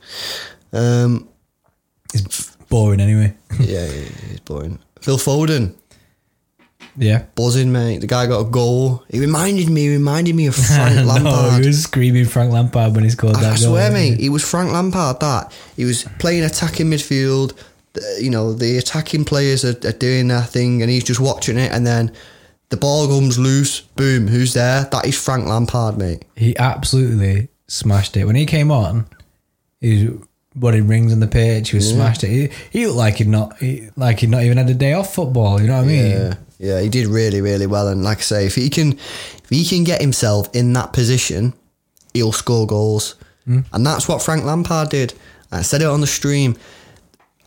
[0.75, 1.29] Um,
[2.12, 3.35] He's boring anyway.
[3.59, 4.79] yeah, he's boring.
[5.01, 5.75] Phil Foden,
[6.96, 7.24] yeah.
[7.35, 7.98] buzzing mate.
[7.98, 9.05] The guy got a goal.
[9.09, 9.83] He reminded me.
[9.83, 11.61] He reminded me of Frank no, Lampard.
[11.61, 13.72] he was screaming Frank Lampard when he scored I, that I goal.
[13.72, 15.20] swear, mate, he was Frank Lampard.
[15.20, 17.57] That he was playing attacking midfield.
[18.18, 21.72] You know, the attacking players are, are doing their thing, and he's just watching it.
[21.72, 22.12] And then
[22.70, 23.81] the ball comes loose.
[23.81, 24.28] Boom!
[24.28, 24.85] Who's there?
[24.85, 26.24] That is Frank Lampard, mate.
[26.37, 28.24] He absolutely smashed it.
[28.24, 29.07] When he came on,
[29.81, 31.71] he was running rings on the pitch.
[31.71, 32.29] He was smashed it.
[32.29, 35.15] He, he looked like he'd not he, like he'd not even had a day off
[35.15, 35.61] football.
[35.61, 36.11] You know what I mean?
[36.11, 37.88] Yeah, yeah, he did really, really well.
[37.88, 41.55] And like I say, if he can, if he can get himself in that position,
[42.15, 43.17] he'll score goals.
[43.45, 43.61] Hmm.
[43.73, 45.15] And that's what Frank Lampard did.
[45.51, 46.57] I said it on the stream.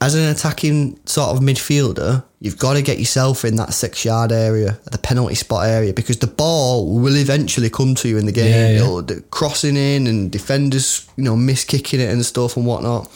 [0.01, 4.31] As an attacking sort of midfielder, you've got to get yourself in that six yard
[4.31, 8.31] area, the penalty spot area, because the ball will eventually come to you in the
[8.31, 8.51] game.
[8.51, 8.83] Yeah, yeah.
[9.07, 13.09] It'll- crossing in and defenders, you know, miss kicking it and stuff and whatnot.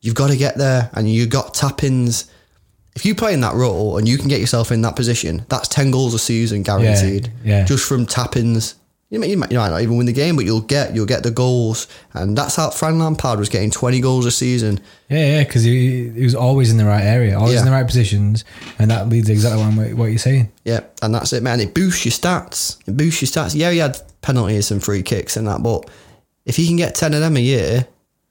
[0.00, 2.30] You've got to get there, and you've got tap ins
[2.96, 5.66] if you play in that role and you can get yourself in that position, that's
[5.66, 7.32] 10 goals a season guaranteed.
[7.44, 7.64] yeah.
[7.64, 8.06] Just from.
[8.06, 8.74] You might,
[9.10, 11.30] you might you might not even win the game, but you'll get you'll get the
[11.30, 11.86] goals.
[12.14, 14.80] And that's how Frank Lampard was getting 20 goals a season.
[15.08, 17.60] Yeah, yeah, because he, he was always in the right area, always Yeah.
[17.60, 18.44] in the right positions,
[18.78, 20.50] and that leads exactly on what, what you're saying.
[20.64, 21.60] Yeah, and that's it, man.
[21.60, 22.78] It boosts your stats.
[22.88, 23.54] It boosts your stats.
[23.54, 25.88] Yeah, he had penalties and free kicks and that, but
[26.46, 27.86] if he can get 10 of them a year,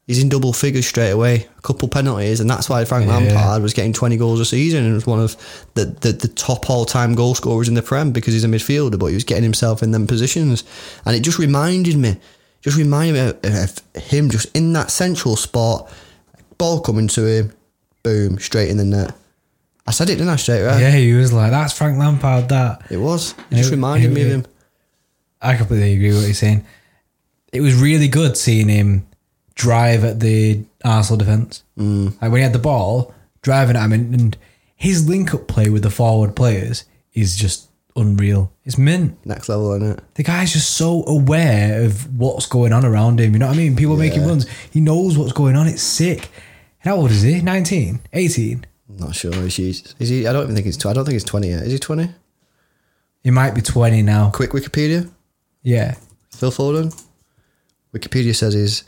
[0.07, 1.47] he's in double figures straight away.
[1.57, 3.17] A couple penalties, and that's why Frank Yeah.
[3.17, 5.35] Lampard was getting 20 goals a season and was one of
[5.75, 8.99] the, the, the top all time goal scorers in the Prem because he's a midfielder,
[8.99, 10.63] but he was getting himself in them positions.
[11.05, 12.17] And it just reminded me,
[12.61, 13.13] just reminded
[13.43, 13.55] me of,
[13.95, 15.91] of him just in that central spot,
[16.57, 17.53] ball coming to him,
[18.03, 19.15] boom, straight in the net.
[19.85, 20.79] I said it, didn't I, straight away?
[20.79, 23.35] Yeah, he was like, "That's Frank Lampard." That It was.
[23.51, 24.45] It just it- reminded it- me of him.
[25.41, 26.65] I completely agree with what you're saying.
[27.51, 29.05] It was really good seeing him
[29.55, 31.63] drive at the Arsenal defence.
[31.77, 32.19] Mm.
[32.21, 34.37] Like when he had the ball, driving at him, and, and
[34.75, 38.51] his link-up play with the forward players is just unreal.
[38.65, 39.17] It's mint.
[39.25, 40.03] Next level, isn't it?
[40.15, 43.33] The guy's just so aware of what's going on around him.
[43.33, 43.75] You know what I mean?
[43.75, 44.47] People making runs.
[44.71, 45.67] He knows what's going on.
[45.67, 46.29] It's sick.
[46.83, 47.41] And how old is he?
[47.41, 47.99] 19?
[48.11, 48.65] 18?
[48.89, 49.33] I'm not sure.
[49.33, 49.69] Is he?
[49.69, 50.27] Is he?
[50.27, 50.77] I don't even think he's.
[50.77, 51.63] Tw- I don't think he's twenty yet.
[51.63, 52.09] Is he twenty?
[53.23, 54.29] He might be 20 now.
[54.31, 55.09] Quick Wikipedia.
[55.61, 55.95] Yeah.
[56.31, 56.93] Phil Foden.
[57.95, 58.83] Wikipedia says he's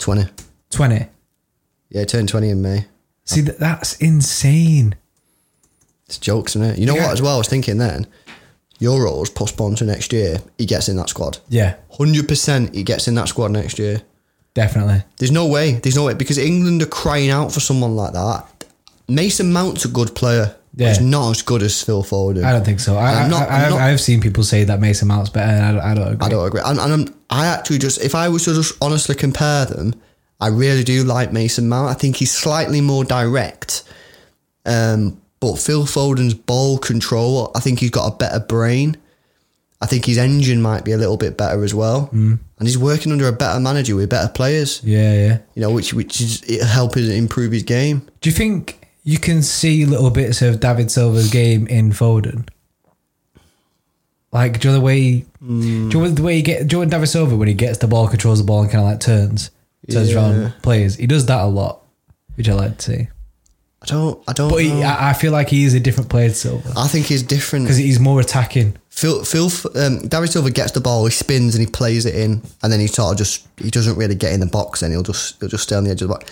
[0.00, 0.24] twenty.
[0.70, 1.06] 20.
[1.90, 2.86] Yeah, turned twenty in May.
[3.24, 4.94] See, that, that's insane.
[6.06, 6.78] It's jokes, isn't it?
[6.78, 7.04] You know Yeah.
[7.06, 7.12] what?
[7.12, 8.06] As well, I was thinking then.
[8.80, 10.38] Euros postponed to next year.
[10.58, 11.38] He gets in that squad.
[11.48, 14.02] Yeah, Hundred percent, he gets in that squad next year.
[14.54, 15.02] definitely.
[15.18, 15.72] There's no way.
[15.74, 18.64] There's no way because England are crying out for someone like that.
[19.08, 20.56] Mason Mount's a good player.
[20.74, 20.88] Yeah.
[20.88, 22.44] he's not as good as Phil Foden.
[22.44, 22.96] I don't think so.
[22.96, 25.72] I, I'm not- I, have, not- I've seen people say that Mason Mount's better, I
[25.72, 26.26] don't, I don't agree.
[26.26, 26.60] I don't agree.
[26.64, 29.94] And, and I'm, I actually just, if I was to just honestly compare them,
[30.40, 31.88] I really do like Mason Mount.
[31.90, 33.84] I think he's slightly more direct.
[34.66, 38.96] Um, but Phil Foden's ball control, I think he's got a better brain.
[39.80, 42.10] I think his engine might be a little bit better as well.
[42.12, 42.38] Mm.
[42.58, 45.38] And he's working under a better manager with better players, Yeah, yeah.
[45.54, 48.02] you know, which which is it help him improve his game.
[48.20, 52.46] Do you think you can see little bits of David Silva's game in Foden?
[54.32, 55.20] Like, do you know the way?
[55.40, 55.88] Hmm.
[55.88, 56.66] Do you know the way he get?
[56.68, 58.84] Do you know when David when he gets the ball, controls the ball, and kind
[58.84, 59.50] of like turns,
[59.90, 60.16] turns Yeah.
[60.16, 60.96] around players?
[60.96, 61.82] He does that a lot,
[62.36, 63.08] which I like to see.
[63.82, 64.82] I don't, I don't But he.
[64.82, 67.64] I, I feel like he is a different player to Silva I think he's different.
[67.64, 68.76] because he's more attacking.
[68.90, 72.42] Phil, Phil, um, David Silva gets the ball, he spins and he plays it in,
[72.62, 74.82] and then he sort of just he doesn't really get in the box.
[74.82, 76.30] and he'll just he'll just stay on the edge of the box.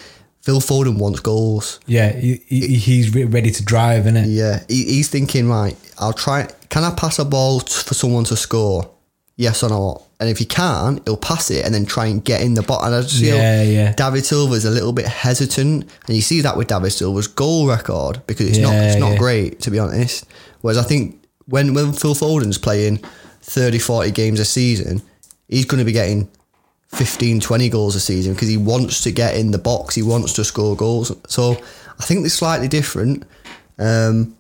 [0.49, 1.79] Phil Foden wants goals.
[1.85, 4.29] Yeah, he, he, he's ready to drive, isn't it?
[4.29, 5.77] Yeah, he, he's thinking right.
[5.99, 6.49] I'll try.
[6.71, 8.91] Can I pass a ball t- for someone to score?
[9.37, 10.07] Yes or no?
[10.19, 12.87] And if he can, he'll pass it and then try and get in the bottom.
[12.87, 13.93] And I just feel Yeah, yeah.
[13.93, 18.23] David Silva's a little bit hesitant, and you see that with David Silva's goal record
[18.27, 19.19] because it's not it's not yeah.
[19.19, 20.25] great to be honest.
[20.63, 23.05] Whereas I think when when Phil Foden's playing
[23.43, 25.03] 30, 40 games a season,
[25.47, 26.31] he's going to be getting
[26.89, 29.95] 15, 20 goals a season because he wants to get in the box.
[29.95, 31.15] He wants to score goals.
[31.29, 31.53] So
[31.99, 33.25] I think they're slightly different.
[33.79, 34.37] Um,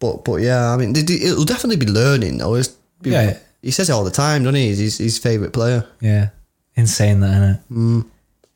[0.00, 2.60] but but yeah, I mean, it'll definitely be learning though.
[3.02, 3.38] Yeah.
[3.62, 4.68] he says it all the time, doesn't he?
[4.68, 5.86] He's his, his favorite player.
[6.00, 6.30] Yeah.
[6.74, 7.60] Insane that, isn't it?
[7.72, 8.06] Mm.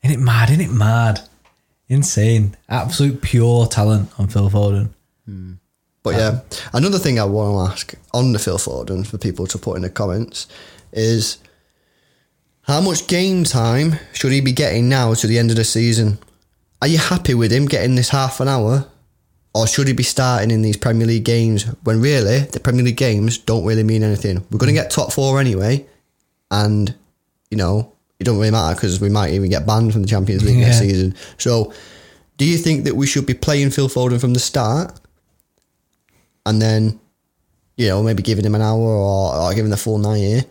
[0.03, 0.49] Isn't it mad?
[0.49, 1.21] Isn't it mad?
[1.87, 2.55] Insane.
[2.69, 4.89] Absolute pure talent on Phil Foden.
[6.03, 6.41] But yeah,
[6.73, 9.83] another thing I want to ask on the Phil Foden for people to put in
[9.83, 10.47] the comments
[10.91, 11.37] is
[12.63, 16.17] how much game time should he be getting now to the end of the season?
[16.81, 18.87] Are you happy with him getting this half an hour?
[19.53, 22.97] Or should he be starting in these Premier League games when really the Premier League
[22.97, 24.43] games don't really mean anything?
[24.49, 25.85] We're going to get top four anyway,
[26.49, 26.93] and
[27.51, 30.43] you know it don't really matter because we might even get banned from the Champions
[30.43, 31.13] League next season.
[31.37, 31.71] So,
[32.37, 34.99] do you think that we should be playing Phil Foden from the start,
[36.47, 36.99] and then
[37.77, 40.47] you know maybe giving him an hour or, or giving the full ninety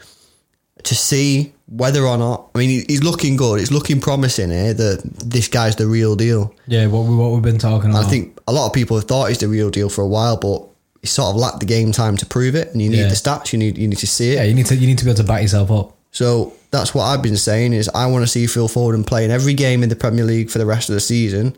[0.85, 2.50] to see whether or not?
[2.54, 3.61] I mean, he's looking good.
[3.61, 6.54] It's looking promising here that this guy's the real deal.
[6.66, 8.04] Yeah, what, we, what we've been talking about.
[8.04, 10.37] I think a lot of people have thought he's the real deal for a while,
[10.37, 10.64] but
[11.00, 12.68] he sort of lacked the game time to prove it.
[12.72, 13.08] And you need Yeah.
[13.08, 13.52] the stats.
[13.52, 14.35] You need you need to see it.
[14.37, 15.96] yeah, you need to you need to be able to back yourself up.
[16.11, 19.54] So that's what I've been saying is I want to see Phil Foden playing every
[19.54, 21.56] game in the Premier League for the rest of the season,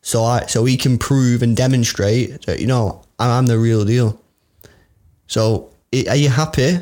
[0.00, 4.20] so I so he can prove and demonstrate that you know I'm the real deal.
[5.26, 5.70] So
[6.08, 6.78] are you happy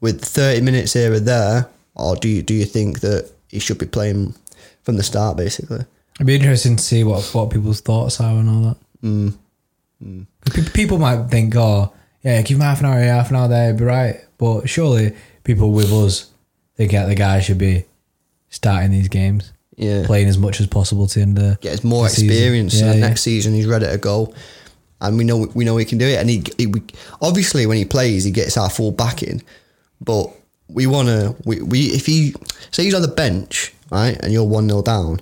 [0.00, 3.78] with 30 minutes here or there, or do you do you think that he should
[3.78, 4.34] be playing
[4.82, 5.84] from the start basically?
[6.16, 8.76] It'd be interesting to see what, what people's thoughts are and all that.
[9.02, 10.26] Mm.
[10.72, 13.72] People might think, oh, yeah, give him half an hour here, half an hour there,
[13.74, 14.20] be right.
[14.38, 16.30] But surely people with us
[16.76, 17.84] think that the guy should be
[18.48, 22.10] starting these games, Yeah, playing as much as possible to end the get more the
[22.10, 22.28] season.
[22.30, 22.80] experience.
[22.80, 22.94] Yeah.
[22.94, 24.32] next season he's ready to go,
[25.00, 26.18] and we know we know he can do it.
[26.18, 26.82] And he, he we,
[27.20, 29.42] obviously when he plays, he gets our full backing.
[30.00, 30.30] But
[30.68, 32.34] we want to we, we if he
[32.70, 35.20] say he's on the bench right, and you're one 0 down,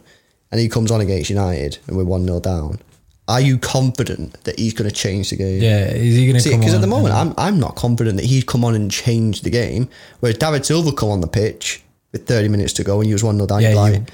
[0.51, 2.79] and he comes on against United and we're one 0 down.
[3.27, 5.63] Are you confident that he's going to change the game?
[5.63, 8.47] Yeah, is he going to because at the moment, I'm I'm not confident that he'd
[8.47, 9.89] come on and change the game.
[10.21, 13.25] Whereas David Silva come on the pitch with 30 minutes to go and he was
[13.25, 13.63] one 0 down.
[13.63, 14.07] yeah, like, you-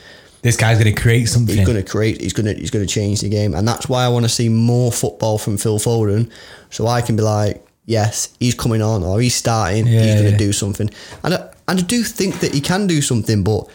[0.43, 1.55] this guy's going to create something.
[1.55, 2.21] he's going to create.
[2.21, 4.29] He's going to he's going to change the game, and that's why I want to
[4.31, 6.31] see more football from Phil Foden,
[6.71, 9.87] so I can be like, yes, he's coming on or he's starting.
[9.87, 10.39] Yeah, he's going to yeah.
[10.39, 10.91] do something,
[11.25, 13.69] and I, and I do think that he can do something, but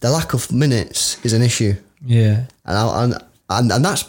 [0.00, 3.14] the lack of minutes is an issue, yeah, and I, and
[3.50, 4.04] and and that's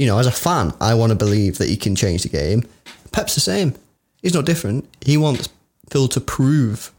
[0.00, 2.64] you know, as a fan, I want to believe that he can change the game.
[3.12, 3.74] Pep's the same.
[4.22, 4.88] He's not different.
[5.02, 5.50] He wants
[5.90, 6.90] Phil to prove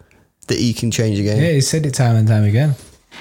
[0.45, 1.41] that he can change the game.
[1.41, 1.49] yeah.
[1.49, 2.75] He said it time and time again.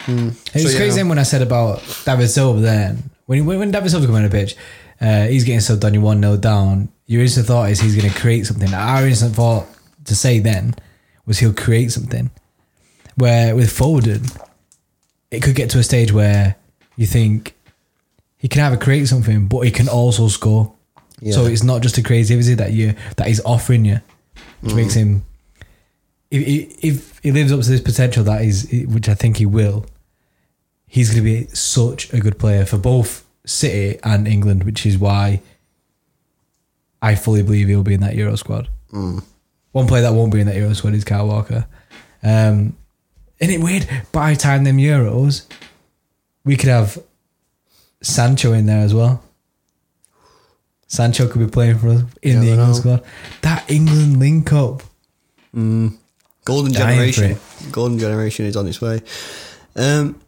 [0.07, 0.37] It was.
[0.53, 0.77] So, yeah.
[0.77, 3.09] crazy when I said about David Silva then.
[3.25, 4.55] When, he, when, when David Silva come on the pitch,
[5.01, 6.91] uh, he's getting subbed on you 1 0 down.
[7.11, 8.73] Your instant thought is he's going to create something.
[8.73, 9.67] Our instant thought
[10.05, 10.77] to say then
[11.27, 12.31] was he'll create something.
[13.17, 14.41] Where with Foden,
[15.33, 16.55] it could get to a stage where
[16.95, 17.57] you think
[18.37, 20.73] he can either create something, but he can also score.
[21.19, 21.33] Yeah.
[21.33, 24.01] So it's not just a creativity that you that he's offering you,
[24.61, 24.99] which makes mm.
[24.99, 25.23] him.
[26.31, 29.47] If, if if he lives up to this potential that is, which I think he
[29.47, 29.85] will,
[30.87, 34.97] he's going to be such a good player for both City and England, which is
[34.97, 35.43] why
[37.03, 38.69] I fully believe he'll be in that Euro squad.
[38.93, 41.67] One player that won't be in that Euro squad is Kyle Walker.
[42.23, 42.77] Um,
[43.39, 43.89] isn't it weird?
[44.13, 45.47] By the time them Euros,
[46.45, 46.99] we could have
[48.03, 49.23] Sancho in there as well.
[50.89, 52.79] Sancho could be playing for us in Yeah, the England know.
[52.79, 53.03] squad.
[53.43, 54.83] That England link up.
[55.55, 56.73] Golden Dying
[57.13, 57.39] generation.
[57.71, 59.01] Golden generation is on its way.
[59.77, 60.21] Um,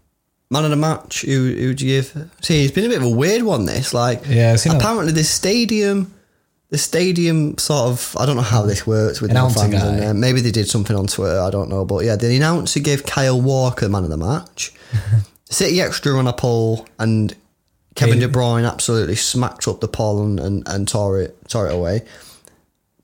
[0.50, 1.22] man of the match.
[1.22, 2.28] Who who would you give?
[2.42, 3.64] See, it's been a bit of a weird one.
[3.66, 4.66] This like Yeah, that.
[4.76, 6.14] apparently this stadium,
[6.72, 8.16] the stadium sort of.
[8.18, 9.70] I don't know how this works with the fans.
[9.70, 9.96] guy.
[9.96, 11.38] And, maybe they did something on Twitter.
[11.38, 14.72] I don't know, but yeah, the announcer gave Kyle Walker man of the match.
[15.50, 17.36] City extra on a poll and.
[17.94, 21.74] Kevin De Bruyne absolutely smacked up the poll and, and, and tore it tore it
[21.74, 22.00] away.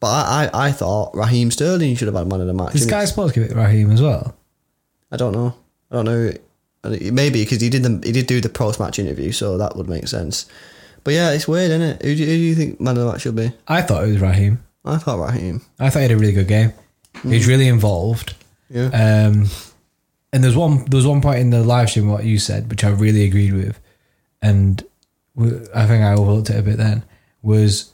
[0.01, 2.73] But I, I, I thought Raheem Sterling should have had man of the match.
[2.73, 4.35] This guy's supposed to give it Raheem as well?
[5.13, 5.55] I don't know.
[5.91, 6.33] I don't know.
[7.13, 9.91] Maybe because he did the, he did do the post match interview, so that would
[9.91, 10.47] make sense.
[11.09, 12.03] But yeah, it's weird, isn't it?
[12.03, 13.51] Who do, who do you think man of the match should be?
[13.67, 14.63] I thought it was Raheem.
[14.85, 15.63] I thought Raheem.
[15.81, 16.75] I thought he had a really good game.
[17.23, 18.35] He was really involved.
[18.69, 18.89] Yeah.
[18.89, 19.47] Um,
[20.35, 22.85] and there's one there was one point in the live stream what you said, which
[22.85, 23.81] I really agreed with,
[24.43, 24.85] and
[25.75, 26.77] I think I overlooked it a bit.
[26.77, 27.05] Then
[27.41, 27.91] was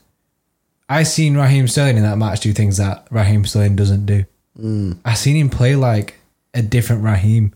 [0.89, 4.25] I seen Raheem Sterling in that match do things that Raheem Sterling doesn't do.
[4.59, 4.97] Mm.
[5.05, 6.15] I seen him play like
[6.53, 7.53] a different Raheem,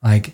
[0.00, 0.32] like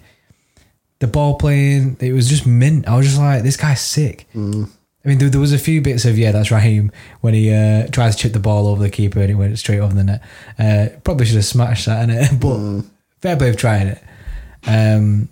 [0.98, 1.96] the ball playing.
[2.00, 2.88] It was just mint.
[2.88, 4.26] I was just like, this guy's sick.
[4.34, 7.86] I mean, there, there was a few bits of yeah, that's Raheem when he uh,
[7.88, 10.22] tried to chip the ball over the keeper and it went straight over the net.
[10.58, 12.82] Uh, probably should have smashed that in it, but
[13.20, 14.02] fair play of trying it.
[14.66, 15.28] Um,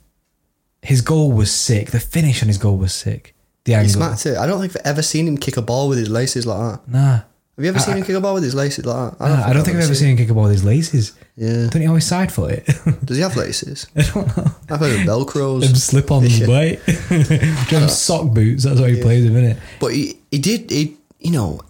[0.83, 1.90] his goal was sick.
[1.90, 3.35] The finish on his goal was sick.
[3.64, 3.92] the He angle.
[3.94, 4.37] smacked it.
[4.37, 6.88] I don't think I've ever seen him kick a ball with his laces like that.
[6.88, 7.20] Nah.
[7.56, 9.20] Have you ever seen him kick a ball with his laces like that?
[9.20, 11.12] Nah, I don't think I've ever seen him kick a ball with his laces.
[11.36, 11.68] Yeah.
[11.70, 12.66] Don't he always side foot it?
[13.04, 13.86] Does he have laces?
[13.94, 14.44] I don't know.
[14.70, 15.60] I've heard of Velcros.
[15.60, 16.46] Them slip on Yeah.
[16.48, 16.80] white.
[17.70, 18.64] Them sock boots.
[18.64, 19.58] That's what he plays with, innit?
[19.78, 21.60] But he, he did, he, you know,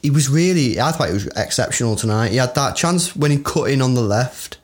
[0.00, 2.30] he was really, I thought he was exceptional tonight.
[2.30, 4.58] He had that chance when he cut in on the left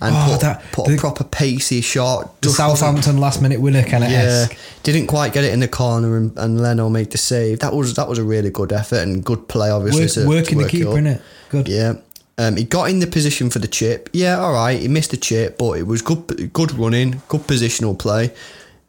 [0.00, 2.40] and Oh, put, that- put the- a proper pacey shot.
[2.42, 4.46] The Southampton last minute winner kind of Yeah,
[4.82, 7.58] didn't quite get it in the corner, and, and Leno made the save.
[7.60, 10.02] That was that was a really good effort and good play, obviously.
[10.02, 10.94] Work, to, working to the work it keeper, up.
[10.96, 11.20] innit?
[11.50, 11.68] Good.
[11.68, 11.92] Yeah.
[12.38, 14.08] Um, he got in the position for the chip.
[14.14, 14.80] Yeah, all right.
[14.80, 18.32] He missed the chip, but it was good, good running, good positional play.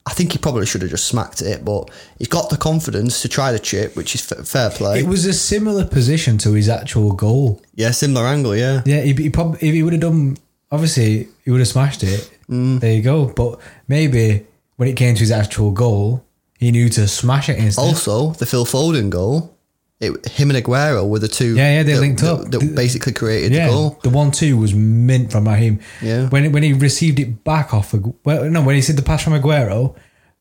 [0.06, 3.28] I think he probably should have just smacked it, but he's got the confidence to
[3.30, 5.00] try the chip, which is f- fair play.
[5.02, 7.62] It was a similar position to his actual goal.
[7.76, 8.56] yeah, similar angle.
[8.56, 10.38] Yeah, Yeah, he, he probably if he would have done,
[10.72, 12.30] obviously he would have smashed it.
[12.50, 12.80] Mm.
[12.80, 13.28] There you go.
[13.28, 14.46] But maybe
[14.78, 16.26] when it came to his actual goal,
[16.58, 17.82] he knew to smash it instead.
[17.82, 19.58] Also, the Phil Foden goal.
[20.00, 21.56] It, him and Aguero were the two.
[21.56, 22.50] Yeah, yeah, they that, linked up.
[22.50, 24.00] That, basically created yeah, the goal.
[24.02, 25.80] the one two was mint from Raheem.
[26.02, 26.28] Yeah.
[26.30, 29.34] When when he received it back off, well, no, when he said the pass from
[29.34, 29.96] Aguero,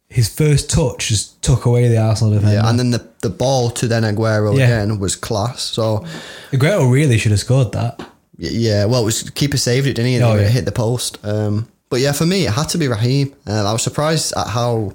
[0.09, 2.55] his first touch just took away the Arsenal defender.
[2.55, 4.65] Yeah, and then the, the ball to then Aguero Yeah.
[4.65, 5.63] again was class.
[5.63, 6.07] So
[6.53, 8.01] Aguero really should have scored that.
[8.49, 10.15] Yeah, well, it was keeper saved it, didn't he?
[10.17, 10.49] And Oh, it yeah.
[10.49, 11.19] hit the post.
[11.25, 13.35] Um, but yeah, for me, it had to be Raheem.
[13.47, 14.93] Um, I was surprised at how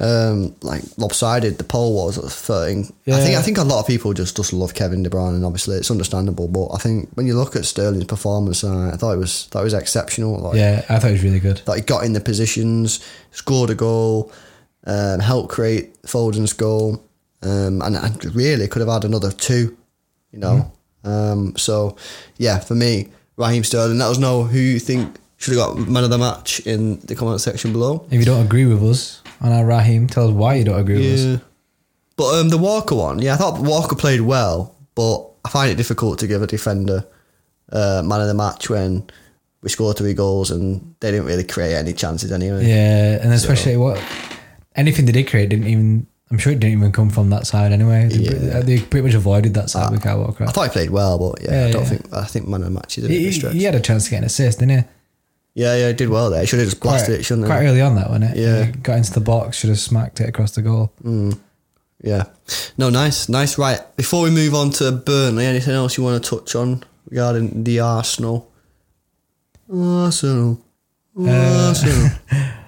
[0.00, 2.92] um, like lopsided the poll was at the thing.
[3.06, 5.44] I think I think a lot of people just just love Kevin De Bruyne, and
[5.44, 6.48] obviously it's understandable.
[6.48, 9.62] But I think when you look at Sterling's performance, uh, I thought it was that
[9.62, 10.38] was exceptional.
[10.40, 11.62] Like, Yeah, I thought it was really good.
[11.66, 12.98] that he got in the positions,
[13.30, 14.32] scored a goal,
[14.86, 17.02] um, helped create Foden's goal,
[17.42, 19.76] um, and, and really could have had another two,
[20.32, 20.72] you know.
[21.04, 21.96] Um, so,
[22.36, 23.98] yeah, for me, Raheem Sterling.
[23.98, 27.14] Let us know who you think should have got man of the match in the
[27.14, 28.06] comment section below.
[28.10, 30.96] If you don't agree with us on our Raheem, tell us why you don't agree
[30.96, 31.42] with us.
[32.16, 35.76] But um, the Walker one, yeah, I thought Walker played well, but I find it
[35.76, 37.04] difficult to give a defender
[37.70, 39.10] uh, man of the match when
[39.62, 42.66] we scored three goals and they didn't really create any chances anyway.
[42.66, 44.00] Yeah, and especially what
[44.76, 46.06] anything they did create didn't even.
[46.34, 48.08] I'm sure it didn't even come from that side anyway.
[48.08, 48.60] They, Yeah.
[48.60, 50.42] they pretty much avoided that side with Kyle Walker.
[50.44, 51.88] I thought he played well, but yeah, Yeah, I don't yeah.
[51.88, 53.52] think I think man of the match is a bit He, a stretch.
[53.54, 54.84] he had a chance to get an assist, didn't he?
[55.54, 56.40] Yeah, yeah, he did well there.
[56.40, 57.68] He should have just blasted quite, it, shouldn't quite he?
[57.68, 58.24] early on that one.
[58.24, 58.64] It Yeah.
[58.64, 60.92] He got into the box, should have smacked it across the goal.
[62.02, 62.24] Yeah.
[62.76, 63.56] No, nice, nice.
[63.56, 63.80] Right.
[63.96, 67.78] Before we move on to Burnley, anything else you want to touch on regarding the
[67.80, 68.50] Arsenal?
[69.72, 70.60] Arsenal.
[71.18, 72.10] Uh, Arsenal.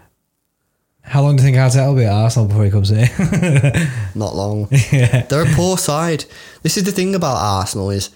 [1.07, 3.09] How long do you think Arteta will be at Arsenal before he comes here?
[4.15, 4.69] Not long.
[4.93, 6.25] yeah, They're a poor side.
[6.63, 8.11] This is the thing about Arsenal is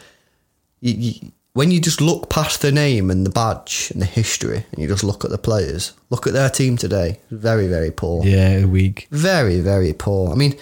[0.81, 4.65] you, you, when you just look past the name and the badge and the history
[4.73, 7.21] and you just look at the players, look at their team today.
[7.31, 8.25] Very, very poor.
[8.25, 9.07] yeah, weak.
[9.11, 10.33] Very, very poor.
[10.33, 10.57] I mean,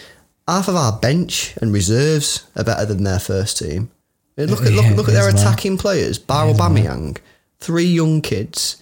[0.46, 3.90] half of our bench and reserves are better than their first team.
[4.36, 6.18] Look at look, Yeah, look at their attacking players.
[6.18, 7.14] Bar It is, man.
[7.58, 8.76] Three young kids.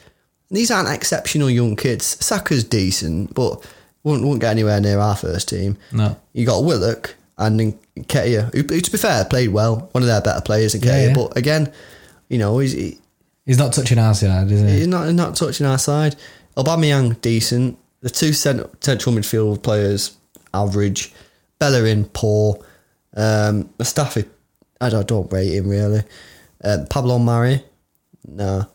[0.50, 2.04] These aren't exceptional young kids.
[2.24, 3.64] Saka's decent, but
[4.02, 5.76] won't won't get anywhere near our first team.
[5.92, 6.16] No.
[6.32, 9.88] You got Willock and then Nketiah, who, who, to be fair, played well.
[9.92, 11.14] One of their better players than Yeah, yeah.
[11.14, 11.72] But again,
[12.28, 12.98] you know, he's, he,
[13.46, 14.78] He's not touching our side, is he?
[14.78, 16.16] He's not not touching our side.
[16.56, 17.78] Aubameyang decent.
[18.00, 20.16] The two central midfield players
[20.52, 21.12] average.
[21.58, 22.58] Bellerin poor.
[23.16, 24.28] Um, Mustafi,
[24.80, 26.02] I don't, don't rate him really.
[26.62, 27.62] Uh, Pablo Mari,
[28.26, 28.66] no.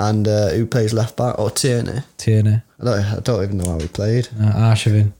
[0.00, 2.00] And uh, who plays left back or Tierney?
[2.16, 4.28] Tierney, I don't, I don't even know how he played.
[4.40, 5.12] uh, Arshavin.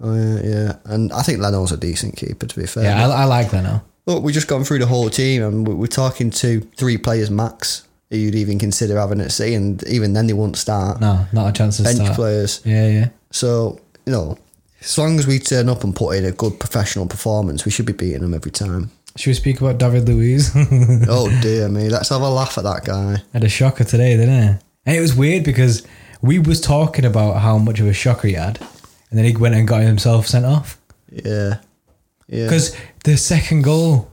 [0.00, 0.72] Oh yeah, yeah.
[0.86, 2.84] And I think Leno's a decent keeper to be fair.
[2.84, 3.82] Yeah, I, I like Leno.
[4.06, 7.30] Look, we've just gone through the whole team and we- we're talking to three players
[7.30, 11.00] max who you'd even consider having at sea, and even then they won't start.
[11.00, 12.14] No, not a chance to Bench start.
[12.14, 12.60] players.
[12.64, 13.08] Yeah, yeah.
[13.32, 14.38] So, you know,
[14.80, 17.86] as long as we turn up and put in a good professional performance, we should
[17.86, 18.90] be beating them every time.
[19.16, 20.52] Should we speak about David Luiz?
[21.08, 23.22] oh dear me, let's have a laugh at that guy.
[23.32, 24.58] had a shocker today, didn't he?
[24.86, 25.86] And it was weird because
[26.22, 28.58] we was talking about how much of a shocker he had,
[29.10, 30.78] and then he went and got himself sent off.
[31.10, 31.58] Yeah.
[32.28, 32.44] Yeah.
[32.44, 34.10] Because the second goal,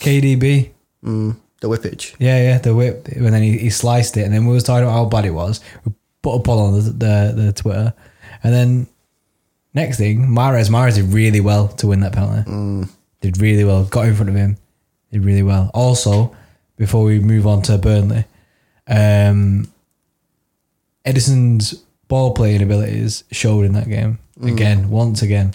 [0.00, 0.70] KDB,
[1.04, 2.14] mm, the whippage.
[2.18, 4.84] yeah, yeah, the whip, and then he, he sliced it, and then we was talking
[4.84, 5.60] about how bad it was.
[5.84, 5.92] We
[6.22, 7.92] put a poll on the, the the Twitter,
[8.42, 8.86] and then
[9.72, 12.88] next thing, Mahrez, Mahrez did really well to win that penalty.
[13.24, 14.58] Did really well, got in front of him,
[15.10, 15.70] did really well.
[15.72, 16.36] Also,
[16.76, 18.26] before we move on to Burnley,
[18.86, 19.72] um,
[21.06, 25.54] Ederson's ball playing abilities showed in that game again, once again.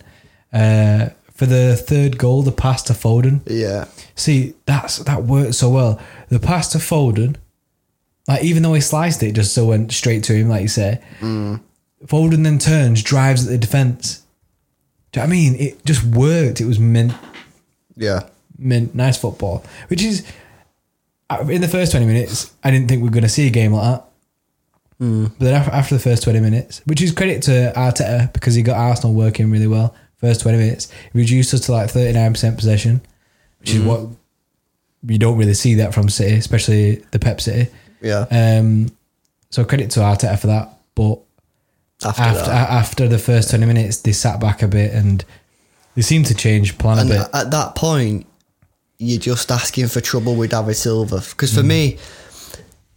[0.52, 3.42] Uh, for the third goal, the pass to Foden.
[3.46, 3.86] Yeah.
[4.16, 6.02] See, that's that worked so well.
[6.30, 7.36] The pass to Foden,
[8.28, 11.00] like even though he sliced it, just so went straight to him, like you say.
[11.22, 14.24] Foden then turns, drives at the defense,
[15.12, 15.56] Do you know what I mean?
[15.56, 16.62] It just worked.
[16.62, 17.14] It was mint,
[18.00, 18.22] Yeah.
[18.58, 19.64] mint, nice football.
[19.90, 20.26] Which is,
[21.30, 23.52] uh, in the first 20 minutes, I didn't think we were going to see a
[23.52, 24.06] game like that.
[25.00, 28.76] But then after, the first 20 minutes, which is credit to Arteta because he got
[28.78, 33.00] Arsenal working really well, first 20 minutes, reduced us to like 39% possession,
[33.60, 34.08] which is what
[35.08, 37.72] you don't really see that from City, especially the Pep City.
[38.02, 38.26] Yeah.
[38.30, 38.88] Um,
[39.50, 40.78] so credit to Arteta for that.
[40.96, 41.20] But
[42.04, 45.24] After, after after the first 20 minutes, they sat back a bit and
[46.00, 47.28] they seem to change plan And a bit.
[47.34, 48.26] at that point,
[48.98, 51.22] you're just asking for trouble with David Silva.
[51.30, 51.98] Because for me,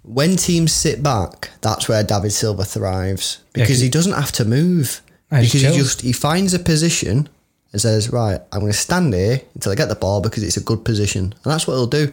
[0.03, 4.45] when teams sit back, that's where David Silva thrives because 'cause- he doesn't have to
[4.45, 5.01] move.
[5.31, 7.29] Ah, because he just he finds a position
[7.73, 10.57] and says, "Right, I'm going to stand here until I get the ball because it's
[10.57, 12.13] a good position," and that's what he'll do.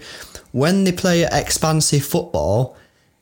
[0.52, 2.76] When they play expansive football,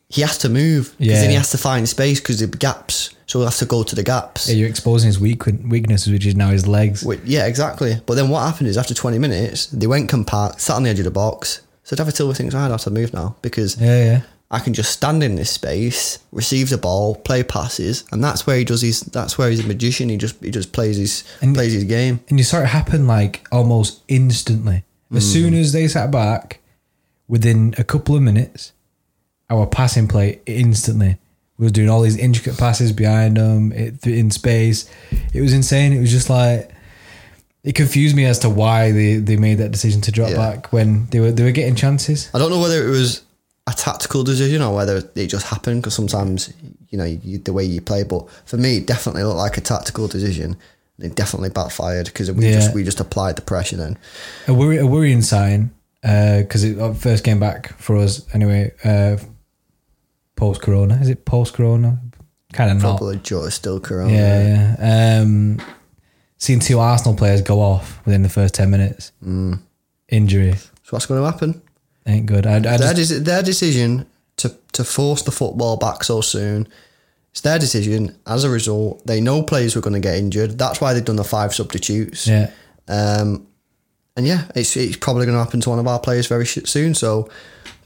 [0.09, 3.09] he has to move because then he has to find space because the gaps.
[3.27, 4.47] So he'll have to go to the gaps.
[4.49, 7.05] Yeah, you're exposing his weak weaknesses, which is now his legs.
[7.25, 7.99] Yeah, exactly.
[8.05, 10.99] But then what happened is after 20 minutes, they went compact, sat on the edge
[10.99, 11.61] of the box.
[11.83, 14.21] So David Silva thinks, "Oh, I have to move now because Yeah, yeah.
[14.49, 18.57] I can just stand in this space, receive the ball, play passes, and that's where
[18.57, 19.01] he does his.
[19.01, 20.07] That's where he's a magician.
[20.07, 22.21] He just he just plays his And- plays his game.
[22.29, 24.83] And you saw it happen like almost instantly.
[25.13, 25.33] As Mm.
[25.33, 26.59] soon as they sat back,
[27.27, 28.71] within a couple of minutes,
[29.49, 31.17] our passing play instantly.
[31.57, 34.89] We were doing all these intricate passes behind them it, in space.
[35.33, 35.91] It was insane.
[35.93, 36.71] It was just like
[37.63, 40.37] it confused me as to why they, they made that decision to drop Yeah.
[40.37, 42.29] back when they were they were getting chances.
[42.33, 43.23] I don't know whether it was
[43.65, 46.53] a tactical decision or whether it just happened because sometimes
[46.89, 48.03] you know you, the way you play.
[48.03, 50.55] But for me, it definitely looked like a tactical decision.
[50.99, 52.53] It definitely backfired because we Yeah.
[52.53, 53.97] just we just applied the pressure then.
[54.47, 58.71] A, worry, a worrying sign because it uh, first came back for us anyway.
[58.83, 59.17] Uh,
[60.37, 61.99] post Corona, is it post Corona?
[62.53, 62.97] Kind of not.
[62.97, 64.13] Probably Joe still Corona.
[64.13, 65.19] Yeah, yeah.
[65.21, 65.59] Um,
[66.37, 69.59] seeing two Arsenal players go off within the first ten minutes, Mm.
[70.07, 71.61] injury So what's going to happen?
[72.05, 72.47] ain't good.
[72.47, 74.05] I, I their, just, their decision
[74.37, 76.65] to, to force the football back so soon.
[77.31, 78.15] It's their decision.
[78.25, 80.57] As a result, they know players were going to get injured.
[80.57, 82.25] That's why they've done the five substitutes.
[82.27, 82.51] yeah,
[82.87, 83.45] Um,
[84.15, 86.95] and yeah, it's, it's probably going to happen to one of our players very soon.
[86.95, 87.29] So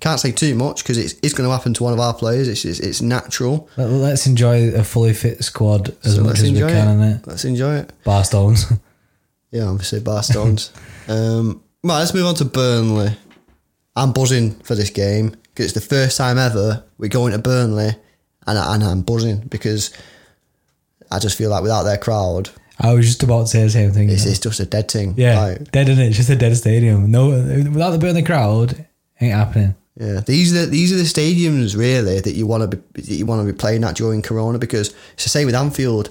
[0.01, 2.47] can't say too much because it's, it's going to happen to one of our players.
[2.47, 3.69] It's, it's, it's natural.
[3.77, 6.99] Let, let's enjoy a fully fit squad as So much as we can.
[7.01, 7.21] it.
[7.21, 7.27] Innit?
[7.27, 7.93] Let's enjoy it.
[8.03, 8.65] Bar stones.
[9.53, 10.71] Yeah, obviously Barstones.
[11.09, 13.09] um, right, let's move on to Burnley.
[13.97, 17.89] I'm buzzing for this game because it's the first time ever we're going to Burnley,
[18.47, 19.91] and, I, and I'm buzzing because
[21.11, 22.49] I just feel like without their crowd,
[22.79, 24.09] I was just about to say the same thing.
[24.09, 25.15] it's, it's just a dead thing.
[25.17, 26.07] yeah, Like, dead in it.
[26.07, 27.11] It's just a dead stadium.
[27.11, 28.85] No, without the Burnley crowd,
[29.19, 29.75] ain't happening.
[29.99, 30.21] Yeah.
[30.21, 33.25] These are the, these are the stadiums really that you want to be that you
[33.25, 36.09] want to be playing at during Corona because it's the same with Anfield.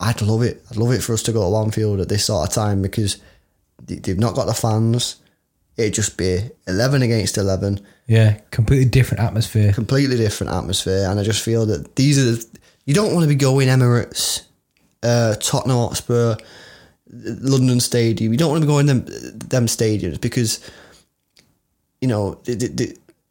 [0.00, 0.64] I'd love it.
[0.70, 3.18] I'd love it for us to go to Anfield at this sort of time because
[3.86, 5.16] they- they've not got the fans.
[5.76, 7.80] It'd just be eleven against eleven.
[8.06, 9.72] Yeah, completely different atmosphere.
[9.72, 12.46] completely different atmosphere, and I just feel that these are the,
[12.84, 14.42] you don't want to be going Emirates,
[15.02, 16.36] uh, Tottenham Hotspur,
[17.10, 18.32] London Stadium.
[18.32, 20.60] You don't want to be going them them stadiums because
[22.02, 22.38] you know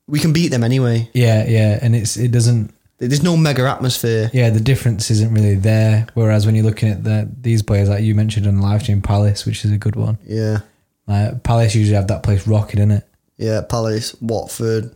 [0.08, 1.08] we can beat them anyway.
[1.14, 2.74] Yeah, yeah, and it's it doesn't.
[2.98, 4.30] There's no mega atmosphere.
[4.34, 6.08] Yeah, the difference isn't really there.
[6.14, 9.46] Whereas when you're looking at the these players, like you mentioned on live stream, Palace,
[9.46, 10.18] which is a good one.
[10.26, 10.60] Yeah,
[11.08, 13.08] Like Palace usually have that place rocking in it.
[13.38, 13.62] yeah.
[13.62, 14.96] Palace, Watford,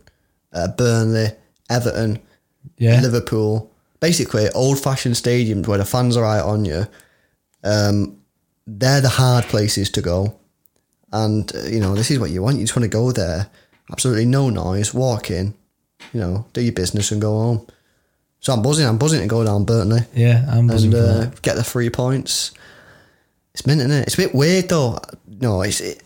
[0.52, 1.28] uh, Burnley,
[1.68, 2.18] Everton,
[2.78, 3.70] Yeah, Liverpool.
[3.98, 6.86] Basically, old fashioned stadiums where the fans are right on you.
[7.64, 8.18] Um,
[8.68, 10.36] they're the hard places to go.
[11.12, 12.56] And, uh, you know, this is what you want.
[12.58, 13.48] You just want to go there.
[13.90, 15.54] Absolutely no noise, walk in,
[16.12, 17.66] you know, do your business and go home.
[18.40, 18.86] So I'm buzzing.
[18.86, 22.52] I'm buzzing to go down Burnley yeah, I'm buzzing and uh, get the three points.
[23.52, 24.02] It's mint, is it?
[24.02, 24.98] It's a bit weird, though.
[25.40, 26.02] No, it's it,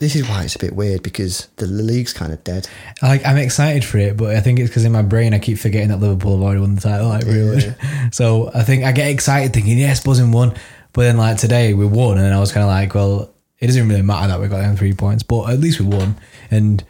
[0.00, 2.68] this is why it's a bit weird because the league's kind of dead.
[3.02, 5.58] Like I'm excited for it, but I think it's because in my brain I keep
[5.58, 7.08] forgetting that Liverpool have already won the title.
[7.08, 7.74] Like really,
[8.12, 10.54] so I think I get excited thinking yes, buzzing won,
[10.92, 13.88] but then like today we won, and I was kind of like, well, it doesn't
[13.88, 16.16] really matter that we got them three points, but at least we won,
[16.50, 16.82] and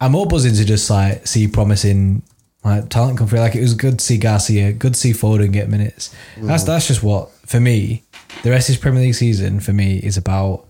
[0.00, 2.22] I'm more buzzing to just like see promising
[2.64, 3.40] like talent come through.
[3.40, 6.14] Like it was good to see Garcia, good to see Foden get minutes.
[6.36, 8.02] That's that's just what for me.
[8.42, 10.66] The rest of this Premier League season for me is about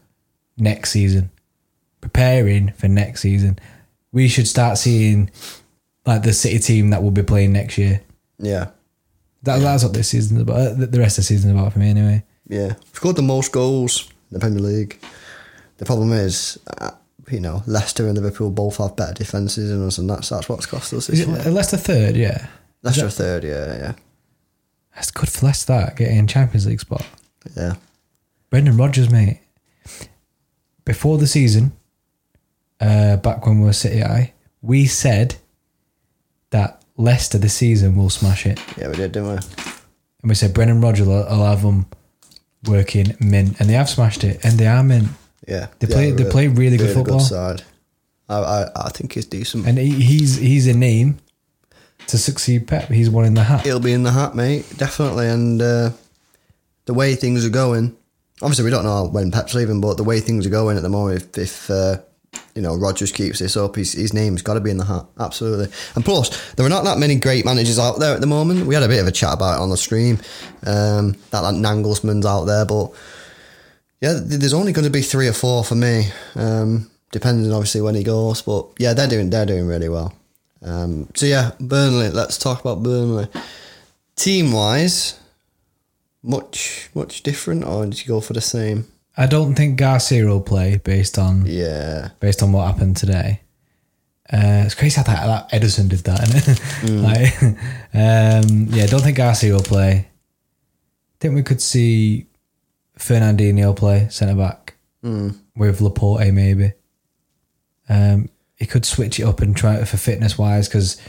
[0.57, 1.31] next season,
[2.01, 3.59] preparing for next season.
[4.13, 5.31] We should start seeing
[6.07, 8.03] like the City team that will be playing next year.
[8.39, 8.71] Yeah.
[9.43, 10.57] That, That's what this season's about.
[10.57, 12.25] Uh, The the rest of the season's about for me anyway.
[12.49, 15.01] Yeah, scored the most goals in the Premier League.
[15.79, 16.93] The problem is, uh,
[17.31, 20.67] you know, Leicester and Liverpool both have better defences than us, and that's that's what's
[20.67, 21.53] cost us this Is it year.
[21.53, 22.17] Leicester third?
[22.17, 22.47] Yeah,
[22.83, 23.93] Leicester third, yeah, yeah,
[24.95, 27.07] that's good for Leicester that getting Champions League spot.
[27.57, 27.75] yeah.
[28.51, 29.41] Brendan Rodgers, mate.
[30.85, 31.73] Before the season,
[32.81, 35.35] uh, back when we were City Eye, we said
[36.51, 38.61] that Leicester this season will smash it.
[38.79, 39.35] Yeah, we did, didn't we?
[39.35, 41.87] And we said Brendan Rodgers will, will have them
[42.65, 43.59] working mint.
[43.61, 44.39] And they have smashed it.
[44.45, 45.09] And they are mint.
[45.47, 47.19] Yeah, They yeah, play- they play really good football.
[47.19, 47.63] Good side.
[48.29, 49.67] I, I, I think he's decent.
[49.67, 51.19] And he, he's he's a name
[52.09, 52.89] to succeed Pep.
[52.89, 53.65] He's one in the hat.
[53.65, 55.29] He'll be in the hat, mate, definitely.
[55.29, 55.91] And uh,
[56.87, 57.97] the way things are going,
[58.43, 60.89] obviously we don't know when Pep's leaving, but the way things are going at the
[60.89, 61.99] moment, if, if uh,
[62.57, 65.07] you know Rodgers keeps this up, his, his name's got to be in the hat,
[65.21, 65.69] absolutely.
[65.95, 68.67] And plus, there are not that many great managers out there at the moment.
[68.67, 70.19] We had a bit of a chat about it on the stream.
[70.67, 72.91] Um, that like Nagelsmann's out there, but
[74.01, 77.95] yeah, there's only going to be three or four for me, um, depending obviously when
[77.95, 78.43] he goes.
[78.43, 80.15] But yeah, they're doing they're doing really well.
[80.63, 82.11] Um, so yeah, Burnley.
[82.11, 83.29] Let's talk about Burnley.
[84.17, 85.19] Team wise,
[86.23, 88.87] much much different, or did you go for the same?
[89.17, 93.41] I don't think Garcia will play based on Yeah, based on what happened today.
[94.31, 96.23] Uh, it's crazy how that, that Ederson did that.
[96.29, 97.01] Isn't it?
[97.01, 97.43] like,
[97.95, 100.09] um, yeah, don't think Garcia will play.
[101.21, 102.27] think we could see
[102.99, 104.75] Fernandinho play centre back
[105.55, 106.73] with Laporte maybe.
[107.89, 111.01] Um, he could switch it up and try it for fitness wise because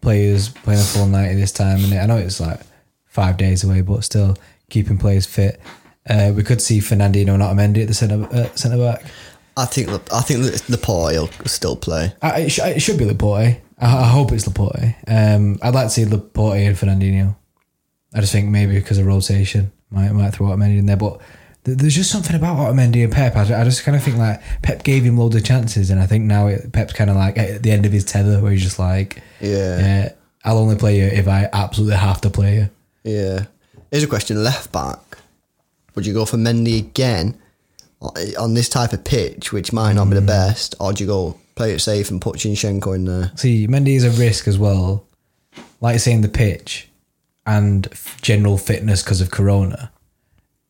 [0.00, 2.60] players playing a full ninety this time, and I know it's like
[3.06, 4.36] five days away, but still
[4.68, 5.60] keeping players fit.
[6.08, 9.04] Uh, we could see Fernandinho not Mendy at the centre uh, centre back.
[9.56, 12.12] I think I think the, the will still play.
[12.22, 13.56] I, it, sh- it should be Laporte.
[13.78, 14.94] I, I hope it's Laporte.
[15.06, 17.36] Um, I'd like to see Laporte and Fernandinho.
[18.14, 20.96] I just think maybe because of rotation, might might throw Otamendi in there.
[20.96, 21.20] But
[21.64, 23.36] th- there's just something about Otamendi and Pep.
[23.36, 26.06] I, I just kind of think like Pep gave him loads of chances, and I
[26.06, 28.62] think now it, Pep's kind of like at the end of his tether, where he's
[28.62, 29.78] just like, Yeah.
[29.78, 30.12] yeah,
[30.44, 32.70] I'll only play you if I absolutely have to play you.
[33.04, 33.46] Yeah.
[33.90, 34.98] Here's a question: left back.
[35.94, 37.38] Would you go for Mendy again
[38.38, 40.26] on this type of pitch, which might not be the mm.
[40.26, 43.32] best, or do you go play it safe and put Zinchenko in there?
[43.34, 45.06] See, Mendy is a risk as well.
[45.80, 46.89] Like saying the pitch
[47.50, 47.88] and
[48.22, 49.90] general fitness because of Corona,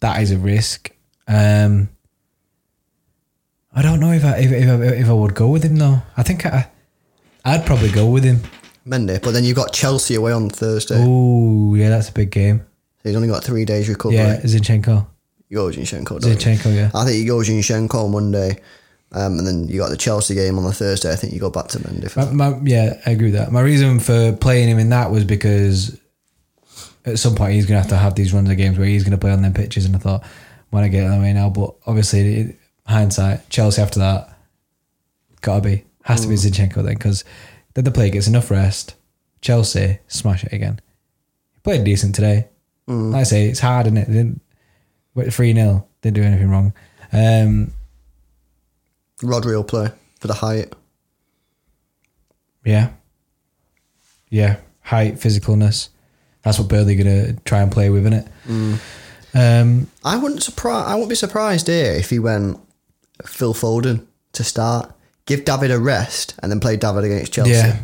[0.01, 0.91] that is a risk.
[1.28, 1.91] Um,
[3.74, 6.03] I don't know if I if, if, I, if I would go with him though.
[6.16, 6.70] I think I,
[7.45, 8.41] I'd probably go with him.
[8.83, 10.97] Monday, but then you've got Chelsea away on Thursday.
[10.99, 12.61] Oh yeah, that's a big game.
[13.03, 14.16] So he's only got three days recovery.
[14.16, 15.07] Yeah, Zinchenko.
[15.51, 16.18] You go Zinchenko.
[16.18, 16.37] don't you?
[16.37, 16.91] Zinchenko, yeah.
[16.95, 18.59] I think you go Zinchenko on Monday,
[19.12, 21.12] um, and then you got the Chelsea game on the Thursday.
[21.12, 22.11] I think you go back to Mendy.
[22.11, 23.53] For My, my, yeah, I agree with that.
[23.53, 26.01] My reason for playing him in that was because
[27.05, 29.03] at some point he's going to have to have these runs of games where he's
[29.03, 30.24] going to play on them pitches, and I thought,
[30.70, 31.51] why not get it way now?
[31.51, 34.36] But obviously, it, hindsight, Chelsea after that,
[35.40, 37.24] gotta be has to be Zinchenko then because
[37.74, 38.94] then the player gets enough rest.
[39.40, 40.80] Chelsea smash it again.
[41.55, 42.48] He played decent today.
[43.12, 44.07] Like I say, it's hard, and it?
[44.07, 44.40] Didn't
[45.30, 46.72] three 0 Didn't do anything wrong.
[47.12, 47.72] Um,
[49.22, 50.72] Rodri will play for the height.
[52.64, 52.90] Yeah.
[54.28, 54.57] Yeah.
[54.82, 55.88] Height, physicalness.
[56.43, 58.80] That's what Burnley gonna try and play with, isn't it?
[59.34, 60.86] Um, I wouldn't surprise.
[60.86, 62.59] I wouldn't be surprised here if he went
[63.24, 64.93] Phil Foden to start.
[65.26, 67.53] Give David a rest and then play David against Chelsea.
[67.53, 67.78] yeah.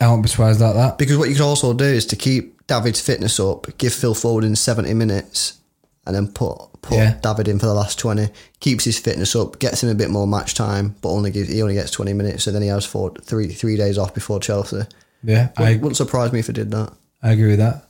[0.00, 0.98] I won't be surprised about that.
[0.98, 4.56] Because what you could also do is to keep David's fitness up, give Phil Foden
[4.56, 5.58] 70 minutes
[6.06, 7.18] and then put put Yeah.
[7.20, 8.28] David in for the last 20.
[8.60, 11.62] Keeps his fitness up, gets him a bit more match time, but only gives, he
[11.62, 12.44] only gets 20 minutes.
[12.44, 14.82] So then he has four, three, three days off before Chelsea.
[15.22, 16.92] Yeah, I, I, wouldn't surprise me if he did that.
[17.22, 17.87] I agree with that.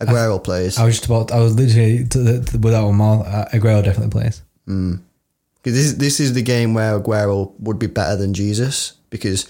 [0.00, 0.78] Aguero plays.
[0.78, 3.48] I was just about, I was literally, to the, to, with that one more, uh,
[3.52, 4.42] Aguero definitely plays.
[4.66, 9.46] 'Cause this, this is the game where Aguero would be better than Jesus because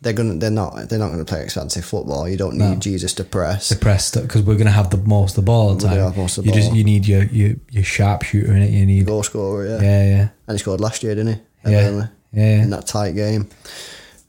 [0.00, 2.28] they're gonna they're not they're not gonna play expansive football.
[2.28, 2.76] You don't need No.
[2.76, 3.68] Jesus to press.
[3.68, 5.96] The press, because we're going to have the most of the ball all the time.
[5.98, 8.70] have most of the you just, you need your, your, your sharpshooter in it.
[8.70, 9.80] You need, Goal scorer, yeah.
[9.80, 10.28] yeah, yeah.
[10.48, 11.40] And he scored last year, didn't he?
[11.64, 12.06] At Yeah.
[12.32, 12.62] Yeah.
[12.62, 13.48] In that tight game.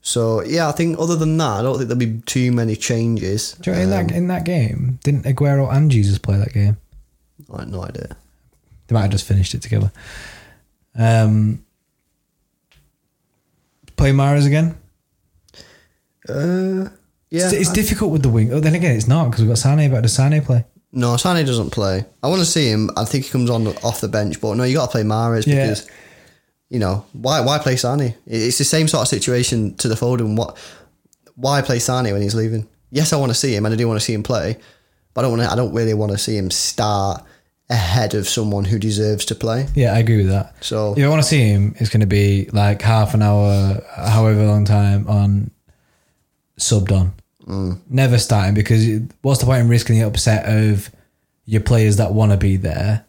[0.09, 3.53] So yeah, I think other than that, I don't think there'll be too many changes.
[3.61, 6.51] Do you know, in Um, that in that game, didn't Aguero and Jesus play that
[6.51, 6.77] game?
[7.53, 8.17] I had no idea.
[8.87, 9.91] They might have just finished it together.
[10.95, 11.63] Um,
[13.97, 14.75] play Mahrez again.
[16.27, 16.89] Uh,
[17.29, 17.45] yeah.
[17.45, 18.51] it's, it's I- difficult with the wing.
[18.51, 19.91] Oh, then again, it's not because we've got Sane.
[19.91, 20.65] But does Sane play?
[20.91, 22.05] no, Sane doesn't play.
[22.23, 22.89] I want to see him.
[22.97, 25.45] I think he comes on off the bench, but no, you got to play Mahrez
[25.45, 25.55] Yeah.
[25.67, 25.87] because
[26.69, 27.41] you know why?
[27.41, 28.15] Why play Sane?
[28.25, 30.35] It's the same sort of situation to the Foden.
[30.35, 30.57] What?
[31.35, 32.67] Why play Sane when he's leaving?
[32.91, 34.57] Yes, I want to see him, and I do want to see him play,
[35.13, 35.43] but I don't want.
[35.43, 37.23] To, I don't really want to see him start
[37.69, 39.67] ahead of someone who deserves to play.
[39.75, 40.55] Yeah, I agree with that.
[40.63, 43.81] So If I want to see him, it's going to be like half an hour,
[43.95, 45.51] however long time on
[46.57, 47.13] subbed on.
[47.45, 47.79] Mm.
[47.89, 48.85] Never starting because
[49.21, 50.91] what's the point in risking the upset of
[51.45, 53.05] your players that want to be there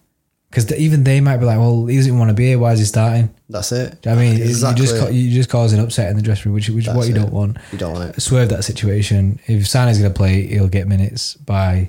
[0.51, 2.59] because even they might be like, well, he doesn't want to be here.
[2.59, 3.32] Why is he starting?
[3.48, 4.03] That's it.
[4.03, 4.82] Do you know I mean, exactly.
[4.82, 7.14] you just you just causing upset in the dressing room, which which is what you
[7.14, 7.18] it.
[7.18, 7.57] don't want.
[7.72, 8.20] You don't want it.
[8.20, 9.38] Swerve that situation.
[9.46, 11.86] If Sane's going to play, he'll get minutes by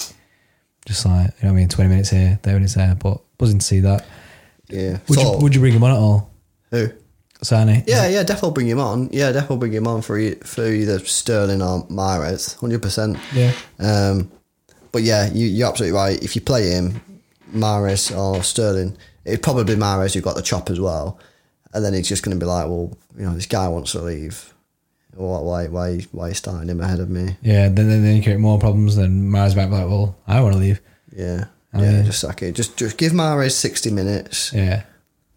[0.85, 2.95] just like you know what I mean, twenty minutes here, thirty minutes there.
[2.95, 4.05] But buzzing to see that.
[4.69, 4.99] Yeah.
[5.07, 6.31] Would so, you would you bring him on at all,
[6.69, 6.89] who?
[7.43, 7.83] Sane?
[7.87, 9.09] Yeah, yeah, definitely bring him on.
[9.11, 13.17] Yeah, definitely bring him on for for either Sterling or Mahrez, hundred percent.
[13.33, 14.31] yeah, Um,
[14.91, 16.21] but yeah, you, you're absolutely right.
[16.23, 17.01] If you play him,
[17.53, 21.19] Mahrez or Sterling, it'd probably be Mahrez who got the chop as well,
[21.73, 23.99] and then it's just going to be like, well, you know, this guy wants to
[24.01, 24.53] leave.
[25.13, 27.35] Why, why, why, why are you starting him ahead of me?
[27.41, 27.67] yeah.
[27.67, 28.95] Then then, then you create more problems.
[28.95, 30.79] Then Mahrez might be like, well, I want to leave.
[31.15, 32.03] Yeah, Oh, yeah, yeah.
[32.03, 32.53] just sack it.
[32.55, 34.83] Just, just give Mahrez sixty minutes, Yeah,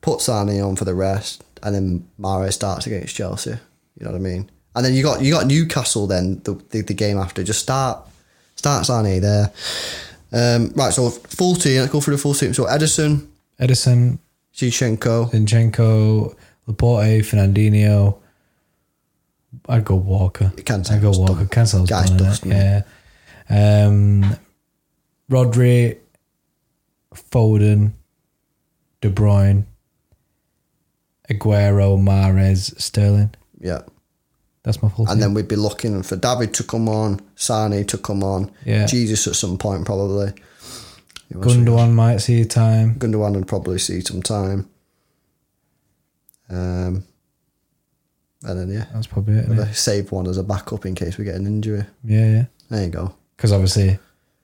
[0.01, 3.51] put Sane on for the rest, and then Mahrez starts against Chelsea.
[3.51, 4.51] You know what I mean?
[4.77, 6.07] And then you got you got Newcastle.
[6.07, 8.07] Then the the, the game after, just start
[8.57, 9.53] start Sane there.
[10.35, 11.81] Um, right, so full team.
[11.81, 12.53] Let's go through the full team.
[12.55, 13.27] So Ederson,
[13.61, 14.19] Ederson,
[14.53, 16.35] Zinchenko, Zinchenko,
[16.67, 18.19] Laporte, Fernandinho.
[19.69, 20.53] I'd go Walker.
[20.57, 21.35] Cancelo's I'd go Walker.
[21.35, 21.47] done.
[21.49, 22.83] Cancelo's Guy's dust, yeah.
[23.49, 24.37] Um,
[25.31, 25.99] Rodri,
[27.15, 27.93] Foden,
[29.01, 29.65] De Bruyne,
[31.31, 33.31] Aguero, Mahrez, Sterling.
[33.61, 33.83] yeah.
[34.65, 35.21] That's my full And team.
[35.21, 38.87] then we'd be looking for David to come on, Sane to come on, Yeah.
[38.87, 40.33] Jesus at some point probably.
[41.33, 41.73] Who else we got?
[41.79, 42.95] Gundogan might see time.
[42.97, 44.69] Gundogan would probably see some time.
[46.51, 47.05] Um,
[48.43, 49.49] and then yeah, That's probably it.
[49.49, 49.75] innit?
[49.75, 51.85] save one as a backup in case we get an injury.
[52.05, 52.45] Yeah, yeah.
[52.71, 53.15] There you go.
[53.37, 53.99] Because obviously,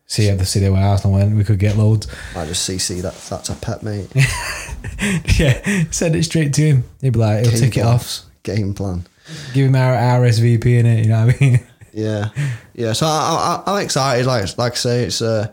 [0.07, 2.07] see at the city where Arsenal went, we could get loads.
[2.35, 4.09] I just CC that that's a pet mate.
[5.39, 6.85] yeah, send it straight to him.
[7.01, 8.21] He'd be like, he'll Game tick it off.
[8.43, 9.07] Game plan.
[9.53, 11.05] Give him our RSVP in it.
[11.05, 11.61] You know what I mean?
[11.93, 12.29] Yeah,
[12.75, 12.93] yeah.
[12.93, 14.27] So I, I, I'm excited.
[14.27, 15.53] Like like I say, it's uh,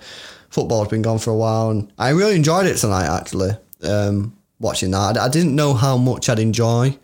[0.49, 3.07] football's been gone for a while, and I really enjoyed it tonight.
[3.07, 3.51] Actually,
[3.83, 6.97] um, watching that, I, I didn't know how much I'd enjoy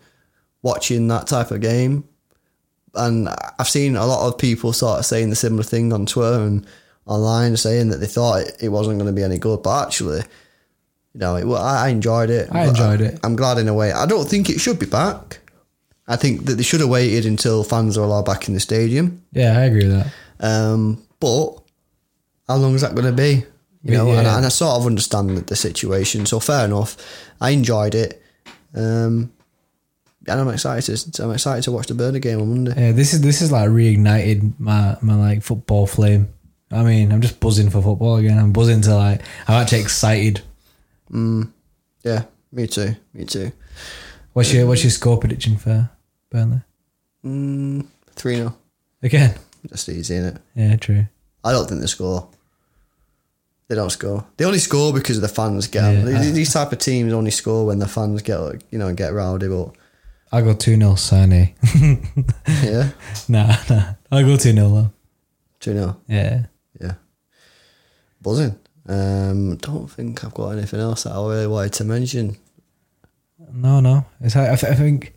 [0.62, 2.04] watching that type of game,
[2.94, 6.42] and I've seen a lot of people sort of saying the similar thing on Twitter
[6.42, 6.66] and
[7.06, 10.22] online, saying that they thought it, it wasn't going to be any good, but actually.
[11.12, 12.48] You know, it, well, I I enjoyed it.
[12.50, 13.20] I enjoyed it.
[13.22, 13.92] I'm glad in a way.
[13.92, 15.38] I don't think it should be back.
[16.06, 19.22] I think that they should have waited until fans are allowed back in the stadium.
[19.32, 20.12] Yeah, I agree with that.
[20.40, 21.58] Um, but
[22.46, 23.44] how long is that going to be?
[23.82, 24.36] You Yeah, know, and, yeah.
[24.36, 26.26] and I sort of understand the, situation.
[26.26, 26.96] So fair enough.
[27.40, 28.22] I enjoyed it.
[28.74, 29.32] Um,
[30.26, 30.96] and I'm excited.
[31.14, 32.74] To, I'm excited to watch the Burnley game on Monday.
[32.76, 36.28] Yeah, this is this is like reignited my my like football flame.
[36.70, 38.38] I mean, I'm just buzzing for football again.
[38.38, 39.20] I'm buzzing to like.
[39.46, 40.40] I'm actually excited.
[41.12, 42.96] Yeah, me too.
[43.12, 43.52] Me too.
[44.34, 45.90] What's your what's your score prediction for
[46.30, 46.60] Burnley
[47.24, 48.54] Mm, three 0
[49.02, 49.34] again?
[49.68, 50.36] Just easy, is it?
[50.54, 51.06] Yeah, true.
[51.42, 52.28] I don't think they score.
[53.68, 54.26] They don't score.
[54.36, 57.30] They only score because of the fans get Yeah, I- These type of teams only
[57.30, 59.48] score when the fans get, like, you know, get rowdy.
[59.48, 59.70] But
[60.32, 61.54] I'll go two 0 Sane.
[62.62, 62.90] yeah,
[63.28, 63.94] nah, nah.
[64.12, 64.90] I'll go two 0 though.
[65.60, 66.46] two 0 Yeah.
[66.80, 66.94] Yeah.
[68.20, 68.58] Buzzing.
[68.86, 72.36] Um, don't think I've got anything else that I really wanted to mention.
[73.52, 74.04] No, no.
[74.20, 75.14] It's I, I think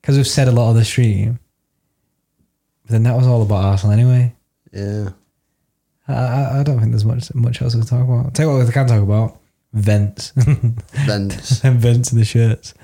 [0.00, 1.38] because we've said a lot of the stream.
[2.86, 4.34] Then that was all about Arsenal anyway.
[4.72, 5.10] Yeah.
[6.06, 8.32] I, I, don't think there's much much else to talk about.
[8.34, 9.40] tell you what we can talk about:
[9.72, 11.64] vents, Vents.
[11.64, 12.74] and vents in the shirts.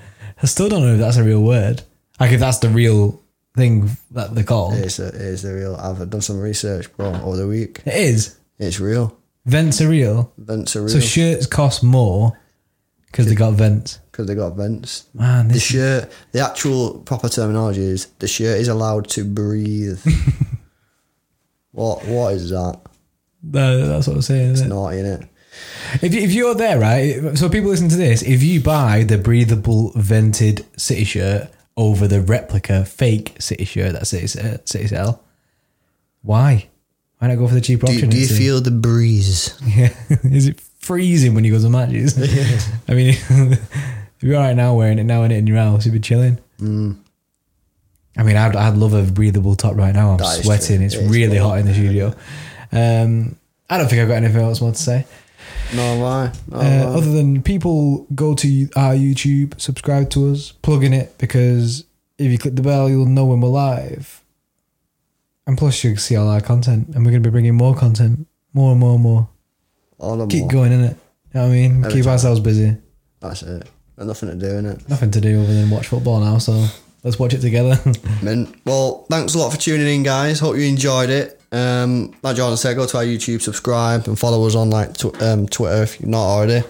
[0.41, 1.83] I still don't know if that's a real word.
[2.19, 3.21] Like if that's the real
[3.55, 4.73] thing that they're called.
[4.73, 5.75] It's, a, it's the real.
[5.75, 7.81] I've done some research, bro, over the week.
[7.85, 8.37] It is.
[8.59, 9.17] It's real.
[9.45, 10.33] Vents are real.
[10.37, 10.89] Vents are real.
[10.89, 12.37] So shirts cost more
[13.13, 13.99] because they got vents.
[14.11, 15.05] Because they got vents.
[15.13, 20.01] Man, The shirt, the actual proper terminology is the shirt is allowed to breathe.
[21.71, 22.79] what What is that?
[23.51, 24.51] that- that's what I'm saying.
[24.51, 24.67] It's it?
[24.69, 25.27] naughty, innit?
[26.01, 27.37] If, you- if you're there, right?
[27.37, 28.21] So people listen to this.
[28.23, 34.07] If you buy the breathable vented City shirt over the replica fake City shirt that
[34.07, 35.23] City, uh, City sell,
[36.21, 36.69] why?
[37.19, 38.09] Why not go for the cheaper Do, you- option?
[38.09, 39.53] do you feel the breeze?
[39.65, 39.93] Yeah.
[40.23, 42.17] Is it freezing when you go to matches?
[42.87, 43.59] I mean, if
[44.21, 46.37] you're all right now wearing it now and it in your house, you'd be chilling.
[48.15, 50.11] I mean, I'd, I'd love a breathable top right now.
[50.11, 50.19] I'm Mm.
[50.19, 50.81] That sweating.
[50.81, 52.13] It's It really hot in the studio.
[52.71, 53.37] Um,
[53.69, 55.05] I don't think I've got anything else more to say.
[55.73, 56.31] No why?
[56.49, 61.17] No Uh, other than people go to our YouTube, subscribe to us, plug in it
[61.17, 61.85] because
[62.19, 64.21] if you click the bell, you'll know when we're live.
[65.47, 67.75] And plus, you can see all our content, and we're going to be bringing more
[67.75, 69.27] content, more and more and more.
[70.03, 70.51] All or keep more.
[70.51, 70.97] going in it.
[71.33, 71.77] You know what I mean?
[71.85, 72.13] Every keep time.
[72.13, 72.75] ourselves busy.
[73.19, 73.67] That's it.
[73.97, 74.89] Got nothing to do in it.
[74.89, 76.37] Nothing to do other than watch football now.
[76.39, 76.65] So
[77.03, 77.79] let's watch it together.
[78.65, 80.39] Well, thanks a lot for tuning in, guys.
[80.39, 81.39] Hope you enjoyed it.
[81.51, 85.21] Um, like Jordan said, go to our YouTube, subscribe, and follow us on like tw-
[85.21, 86.65] um, Twitter if you're not already.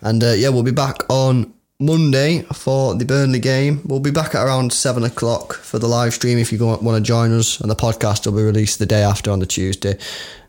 [0.00, 3.82] And uh, yeah, we'll be back on Monday for the Burnley game.
[3.84, 7.00] We'll be back at around seven o'clock for the live stream if you want to
[7.00, 9.98] join us, and the podcast will be released the day after on the Tuesday.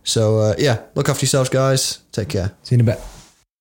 [0.08, 2.00] So, uh, yeah, look after yourselves, guys.
[2.14, 2.54] Take care.
[2.64, 3.17] See you in a bit.